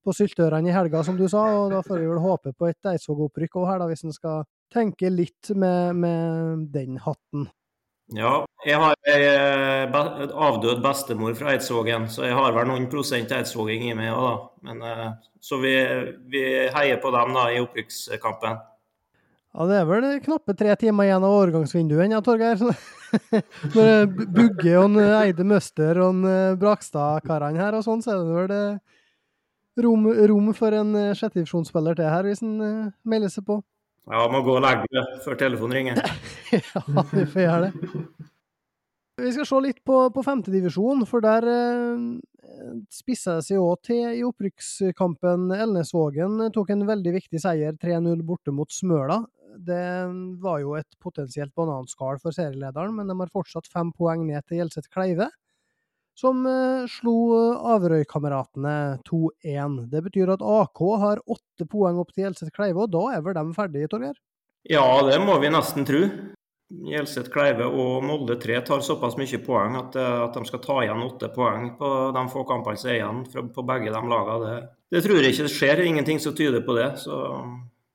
[0.05, 2.93] på Syltørene i helga, som du sa, og da får vi vel håpe på et
[2.93, 4.45] Eidsvåg-opprykk òg her, da, hvis en skal
[4.75, 7.49] tenke litt med, med den hatten.
[8.15, 9.97] Ja, jeg har ei eh,
[10.47, 14.69] avdød bestemor fra Eidsvågen, så jeg har vel noen prosent eidsvåging i meg òg, da.
[14.69, 15.09] Men, eh,
[15.43, 15.75] så vi,
[16.31, 18.61] vi, heier på dem da i opprykkskampen.
[19.57, 22.63] Ja, det er vel knappe tre timer igjen av overgangsvinduet ja, Torgeir?
[23.75, 26.27] Når Bugge og Eide Møster og
[26.61, 32.13] Brakstad-karene her og sånn, så er det vel det rom, rom for en sjettedivisjonsspiller til
[32.13, 33.63] her, hvis han melder seg på.
[34.07, 36.01] Ja, må gå og legge det før telefonen ringer.
[36.55, 37.93] ja, vi får gjøre det.
[39.17, 42.03] Vi skal se litt på, på femtedivisjon, for der eh,
[42.93, 45.49] spissa det seg òg til i opprykkskampen.
[45.57, 49.23] Elnesvågen tok en veldig viktig seier, 3-0 borte mot Smøla.
[49.57, 49.83] Det
[50.43, 54.61] var jo et potensielt bananskall for serielederen, men de har fortsatt fem poeng ned til
[54.61, 55.31] Gjelseth Kleive
[56.17, 58.77] som eh, slo eh, Averøy-kameratene
[59.09, 59.83] 2-1.
[59.93, 63.37] Det betyr at AK har åtte poeng opp til Hjelset Kleive, og da er vel
[63.37, 64.17] de ferdige, Torgeir?
[64.67, 66.03] Ja, det må vi nesten tro.
[66.67, 70.81] Hjelset Kleive og Molde 3 tar såpass mye poeng at, eh, at, de skal ta
[70.83, 73.23] igjen åtte poeng på de få kampene som er igjen
[73.55, 74.41] på begge de lagene.
[74.43, 74.59] Det,
[74.97, 76.91] det, tror jeg ikke skjer, ingenting som tyder på det.
[77.05, 77.21] Så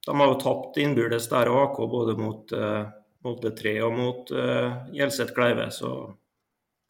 [0.06, 2.88] De har jo tapt innbyrdes der og AK både mot uh,
[3.22, 5.68] Molde 3 og mot uh, Hjelset Kleive.
[5.74, 5.92] så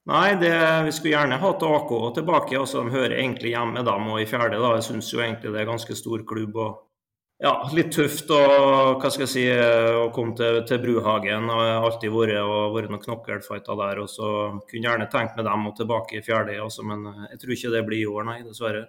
[0.10, 0.54] Nei, det,
[0.88, 2.58] vi skulle gjerne hatt AK tilbake.
[2.58, 4.58] altså De hører egentlig hjemme dem og i fjerde.
[4.58, 6.56] da, Jeg syns egentlig det er ganske stor klubb.
[6.58, 6.88] og
[7.42, 11.50] ja, Litt tøft og, hva skal jeg si, å komme til, til Bruhagen.
[11.50, 14.02] og har alltid vært, og vært noen knokkelfighter der.
[14.02, 14.32] og så
[14.70, 17.86] Kunne gjerne tenkt med dem og tilbake i fjerde, også, men jeg tror ikke det
[17.86, 18.88] blir i år, nei, dessverre.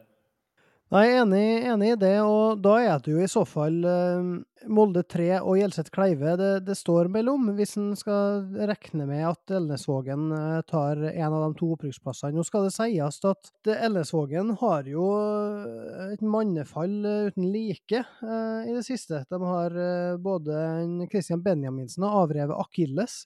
[0.93, 4.27] Nei, enig, enig i det, og da er det jo i så fall eh,
[4.69, 9.55] Molde 3 og Gjelseth Kleive det, det, står mellom, hvis en skal regne med at
[9.57, 12.37] Elnesvågen eh, tar en av de to opprykksplassene.
[12.37, 16.99] Nå skal det sies at Elnesvågen har jo eh, et mannefall
[17.31, 19.25] uten like eh, i det siste.
[19.33, 19.81] De har
[20.21, 23.23] både Christian Benjaminsen og avrevet akilles.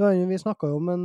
[0.00, 1.04] Vi snakka jo om en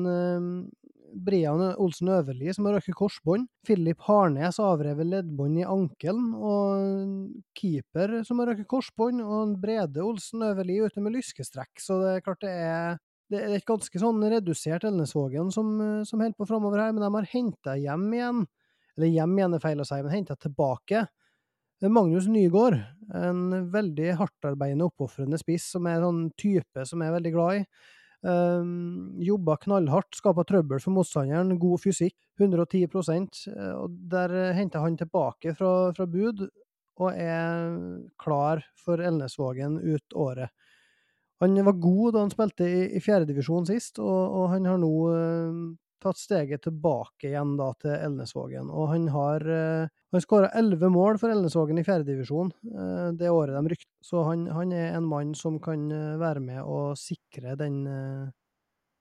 [1.13, 3.47] Brian Olsen Øverli som har røket korsbånd.
[3.65, 6.31] Philip Harnes avrevet leddbånd i ankelen.
[6.35, 9.23] Og keeper som har røket korsbånd.
[9.23, 11.73] Og Brede Olsen Øverli ute med lyskestrekk.
[11.81, 12.99] Så det er klart det er
[13.29, 15.67] det er et ganske sånn redusert Elnesvågen som,
[16.01, 18.39] som holder på framover her, men de har henta hjem igjen.
[18.97, 21.03] Eller hjem igjen er feil å si, men henta tilbake
[21.87, 22.75] Magnus Nygaard,
[23.15, 27.61] en veldig hardtarbeidende, oppofrende spiss, som er en sånn type som jeg er veldig glad
[27.61, 27.61] i.
[28.19, 34.97] Um, jobba knallhardt, skapa trøbbel for motstanderen, god fysikk, 110 eh, og Der henter han
[34.99, 36.49] tilbake fra, fra, bud
[36.99, 40.51] og er klar for Elnesvågen ut året.
[41.39, 44.91] Han var god da han spilte i, i fjerdedivisjon sist, og, og, han har nå
[45.07, 45.61] uh,
[46.01, 48.71] tatt steget tilbake igjen da til Elnesvågen.
[48.71, 53.57] Og han har uh, han skåra elleve mål for Elnesvågen i fjerdedivisjon uh, det året
[53.57, 53.91] de rykte.
[54.05, 55.87] Så han, han, er en mann som kan
[56.19, 58.29] være med og sikre den uh,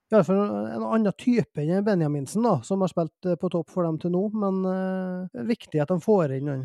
[0.09, 0.39] Iallfall
[0.73, 4.23] en annen type enn Benjaminsen, da, som har spilt på topp for dem til nå,
[4.41, 6.63] men det er viktig at de får inn han.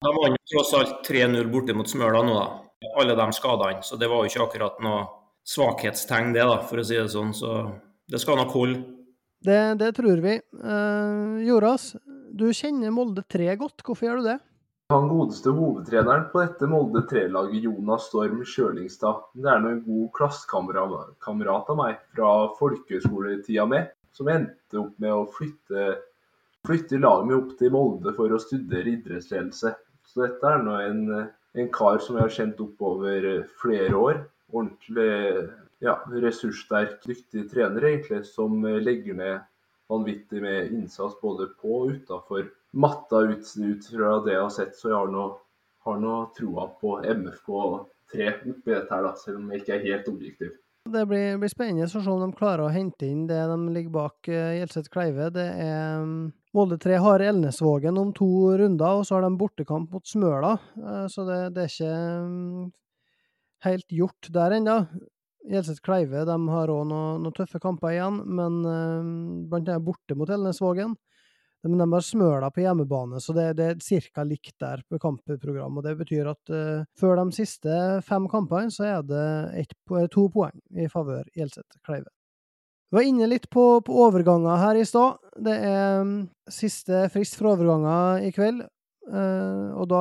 [0.00, 2.46] De vant tross alt 3-0 borte mot Smøla nå, da
[2.96, 3.82] alle de skadene.
[3.82, 5.06] Så det var jo ikke akkurat noe
[5.46, 7.32] svakhetstegn, det, da, for å si det sånn.
[7.36, 7.52] Så
[8.10, 8.82] det skal nok holde.
[9.44, 10.40] Det, det tror vi.
[10.64, 11.94] Uh, Joras,
[12.32, 13.84] du kjenner Molde 3 godt.
[13.84, 14.38] Hvorfor gjør du det?
[14.92, 21.72] Han godeste hovedtreneren på dette Molde 3-laget, Jonas Storm Kjølingstad, det er en god klassekamerat
[21.72, 22.28] av meg fra
[22.60, 23.80] folkehøyskoletida mi,
[24.14, 25.88] som endte opp med å flytte,
[26.70, 29.74] flytte laget mitt opp til Molde for å studere idrettsledelse.
[30.06, 31.02] Så dette er nå en
[31.56, 33.26] en kar som jeg har kjent oppover
[33.60, 34.18] flere år.
[34.52, 35.48] Ordentlig
[35.78, 39.40] ja, ressurssterk, dyktig trener, egentlig, som eh, legger ned
[39.88, 44.76] vanvittig med innsats både på og utafor matta ut, ut, fra det jeg har sett.
[44.78, 45.26] Så jeg har nå,
[45.86, 50.08] har nå troa på MFK3 oppi dette her, da, selv om jeg ikke er helt
[50.12, 50.54] objektiv.
[50.86, 53.90] Det blir, blir, spennende å se om de klarer å hente inn det de ligger
[53.94, 55.32] bak Gjelseth Kleive.
[55.34, 59.90] Det er um, Molde 3 har Elnesvågen om to runder, og så har de bortekamp
[59.92, 60.52] mot Smøla.
[60.78, 62.70] Uh, så det, det, er ikke um,
[63.66, 64.78] helt gjort der ennå.
[65.46, 69.10] Gjelseth Kleive de har òg noen noe tøffe kamper igjen, men uh,
[69.50, 70.96] blant annet borte mot Elnesvågen.
[71.66, 74.22] Men de har Smøla på hjemmebane, så det, det er ca.
[74.22, 75.78] likt der på kampprogram.
[75.78, 79.24] og Det betyr at uh, før de siste fem kampene så er det
[79.64, 79.74] et,
[80.12, 82.10] to poeng i favør Gjelseth Kleive.
[82.86, 85.18] Vi var inne litt på, på overganger her i stad.
[85.42, 86.14] Det er um,
[86.46, 88.62] siste frist for overganger i kveld.
[89.06, 90.00] Uh, og da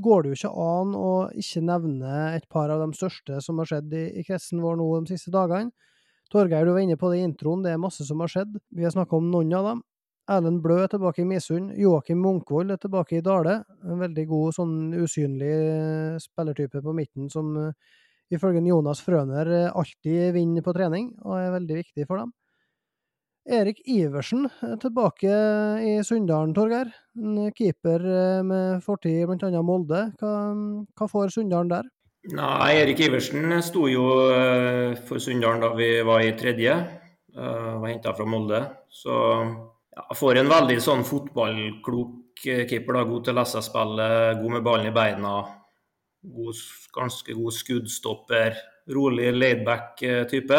[0.00, 3.68] går det jo ikke an å ikke nevne et par av de største som har
[3.68, 5.74] skjedd i, i kretsen vår nå de siste dagene.
[6.32, 8.56] Torgeir, du var inne på det i introen, det er masse som har skjedd.
[8.74, 9.82] Vi har snakka om noen av dem.
[10.32, 11.76] Erlend Blø er tilbake i Misund.
[11.78, 13.60] Joakim Munkvold er tilbake i Dale.
[13.86, 18.00] En veldig god, sånn usynlig eh, spillertype på midten som uh,
[18.34, 22.34] ifølge Jonas Frøner alltid vinner på trening, og er veldig viktig for dem.
[23.46, 25.30] Erik Iversen er tilbake
[25.86, 26.90] i Sunndalen, Torgeir.
[27.14, 28.02] En keeper
[28.42, 29.62] med fortid bl.a.
[29.62, 30.00] Molde.
[30.18, 30.32] Hva,
[30.98, 31.92] hva får Sunndalen der?
[32.34, 34.08] Nei, Erik Iversen sto jo
[35.06, 36.74] for Sunndalen da vi var i tredje.
[37.36, 38.64] Var henta fra Molde.
[38.90, 39.14] Så
[39.96, 42.98] ja, får en veldig sånn fotballklok eh, keeper.
[42.98, 45.36] da, God til å lese spillet, god med ballen i beina.
[46.36, 48.58] God, ganske god skuddstopper.
[48.92, 50.58] Rolig, laidback eh, type.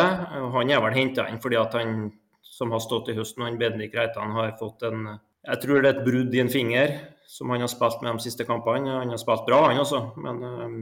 [0.56, 2.10] Han er vel henta inn fordi at han
[2.58, 5.06] som har stått i høsten, han Bendik Reitan har fått en
[5.48, 6.96] Jeg tror det er et brudd i en finger
[7.28, 8.98] som han har spilt med de siste kampene.
[8.98, 10.82] Han har spilt bra, han også, men um,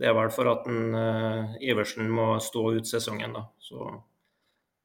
[0.00, 3.44] det er vel for at en, uh, Iversen må stå ut sesongen, da.
[3.62, 3.90] Så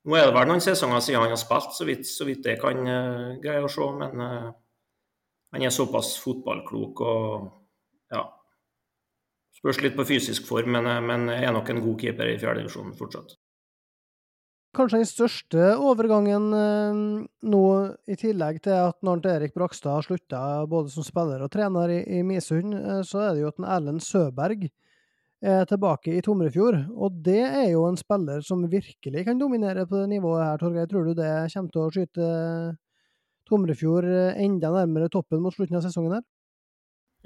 [0.09, 2.61] nå er det vel noen sesonger siden han har spilt, så vidt, så vidt jeg
[2.61, 3.89] kan uh, greie å se.
[4.03, 4.51] Men uh,
[5.55, 7.49] han er såpass fotballklok og
[8.13, 8.27] ja.
[9.59, 13.38] Spørs litt på fysisk form, men, men er nok en god keeper i fjerdedivisjon fortsatt.
[14.77, 17.61] Kanskje den største overgangen nå,
[18.05, 22.21] i tillegg til at når Erik Brakstad slutta både som spiller og trener i, i
[22.21, 22.75] Misund,
[23.07, 24.67] så er det jo at Erlend Søberg
[25.41, 26.77] er tilbake i Tomrefjord.
[26.93, 30.89] Og det er jo en spiller som virkelig kan dominere på det nivået her, Torgeir.
[30.91, 32.29] Tror du det kommer til å skyte
[33.49, 34.05] Tomrefjord
[34.37, 36.27] enda nærmere toppen mot slutten av sesongen her?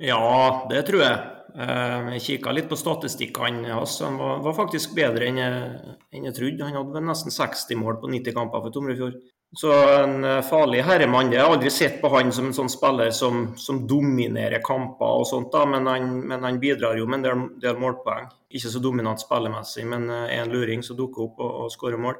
[0.01, 1.17] Ja, det tror jeg.
[1.53, 3.99] Eh, jeg kikka litt på statistikkene hans.
[4.01, 6.65] Han var, faktisk bedre enn jeg, enn jeg trodde.
[6.65, 9.19] Han hadde nesten 60 mål på 90 kamper for Tomrefjord.
[9.53, 11.29] Så en eh, farlig herremann.
[11.31, 15.27] Jeg har aldri sett på han som en sånn spiller som, som dominerer kamper og
[15.29, 18.31] sånt, da, men han, men han bidrar jo med en del, del, målpoeng.
[18.49, 22.01] Ikke så dominant spillemessig, men er eh, en luring som dukker opp og, og skårer
[22.01, 22.17] mål.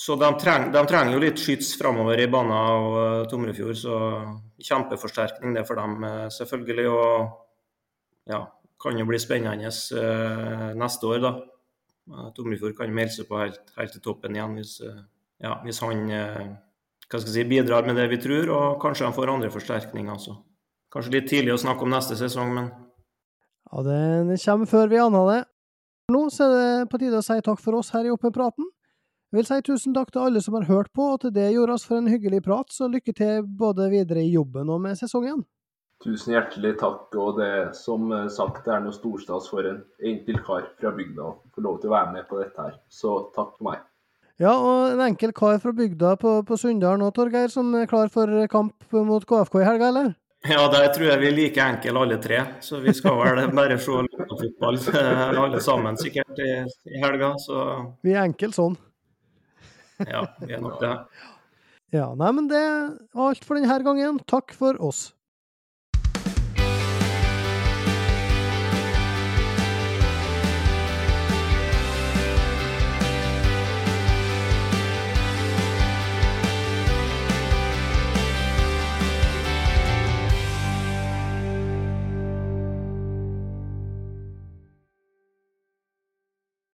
[0.00, 3.96] Så de, treng, de, trenger jo litt skyts framover i banen av uh, Tomrefjord, så
[4.64, 6.86] kjempeforsterkning det for dem, uh, selvfølgelig.
[6.88, 8.38] Og ja,
[8.80, 11.34] kan jo bli spennende uh, neste år, da.
[12.34, 14.72] Tomrefjord kan melde seg på helt, helt, til toppen igjen hvis,
[15.44, 16.00] ja, hvis han
[17.22, 20.34] si, bidrar med det vi tror, og kanskje han får andre forsterkninger også.
[20.90, 22.72] Kanskje litt tidlig å snakke om neste sesong, men
[23.68, 25.40] Ja, det kommer før vi aner det.
[26.10, 28.66] Nå så er det på tide å si takk for oss her i Oppe praten.
[29.30, 31.76] Jeg vil si tusen takk til alle som har hørt på, og til det gjorde
[31.76, 35.44] oss for en hyggelig prat, så lykke til både videre i jobben og med sesongen.
[36.02, 37.14] Tusen hjertelig takk.
[37.14, 41.28] Og det som eh, sagt det er noe storstas for en enkel kar fra bygda
[41.28, 42.74] å få lov til å være med på dette her.
[42.90, 43.86] Så takk for meg.
[44.40, 48.10] Ja, og en enkel kar fra bygda på, på Sunndal nå, Torgeir, som er klar
[48.10, 50.12] for kamp mot KFK i helga, eller?
[50.48, 52.42] Ja, der tror jeg vi er like enkle alle tre.
[52.66, 54.02] Så vi skal vel bare se
[54.34, 54.84] fotball
[55.46, 56.54] alle sammen sikkert i,
[56.90, 57.36] i helga.
[57.38, 57.60] Så
[58.02, 58.80] Vi er enkle sånn.
[60.06, 60.94] Ja, vi er nok det.
[61.94, 62.62] Ja, nei, men det
[63.16, 64.20] var alt for denne gangen.
[64.30, 65.10] Takk for oss.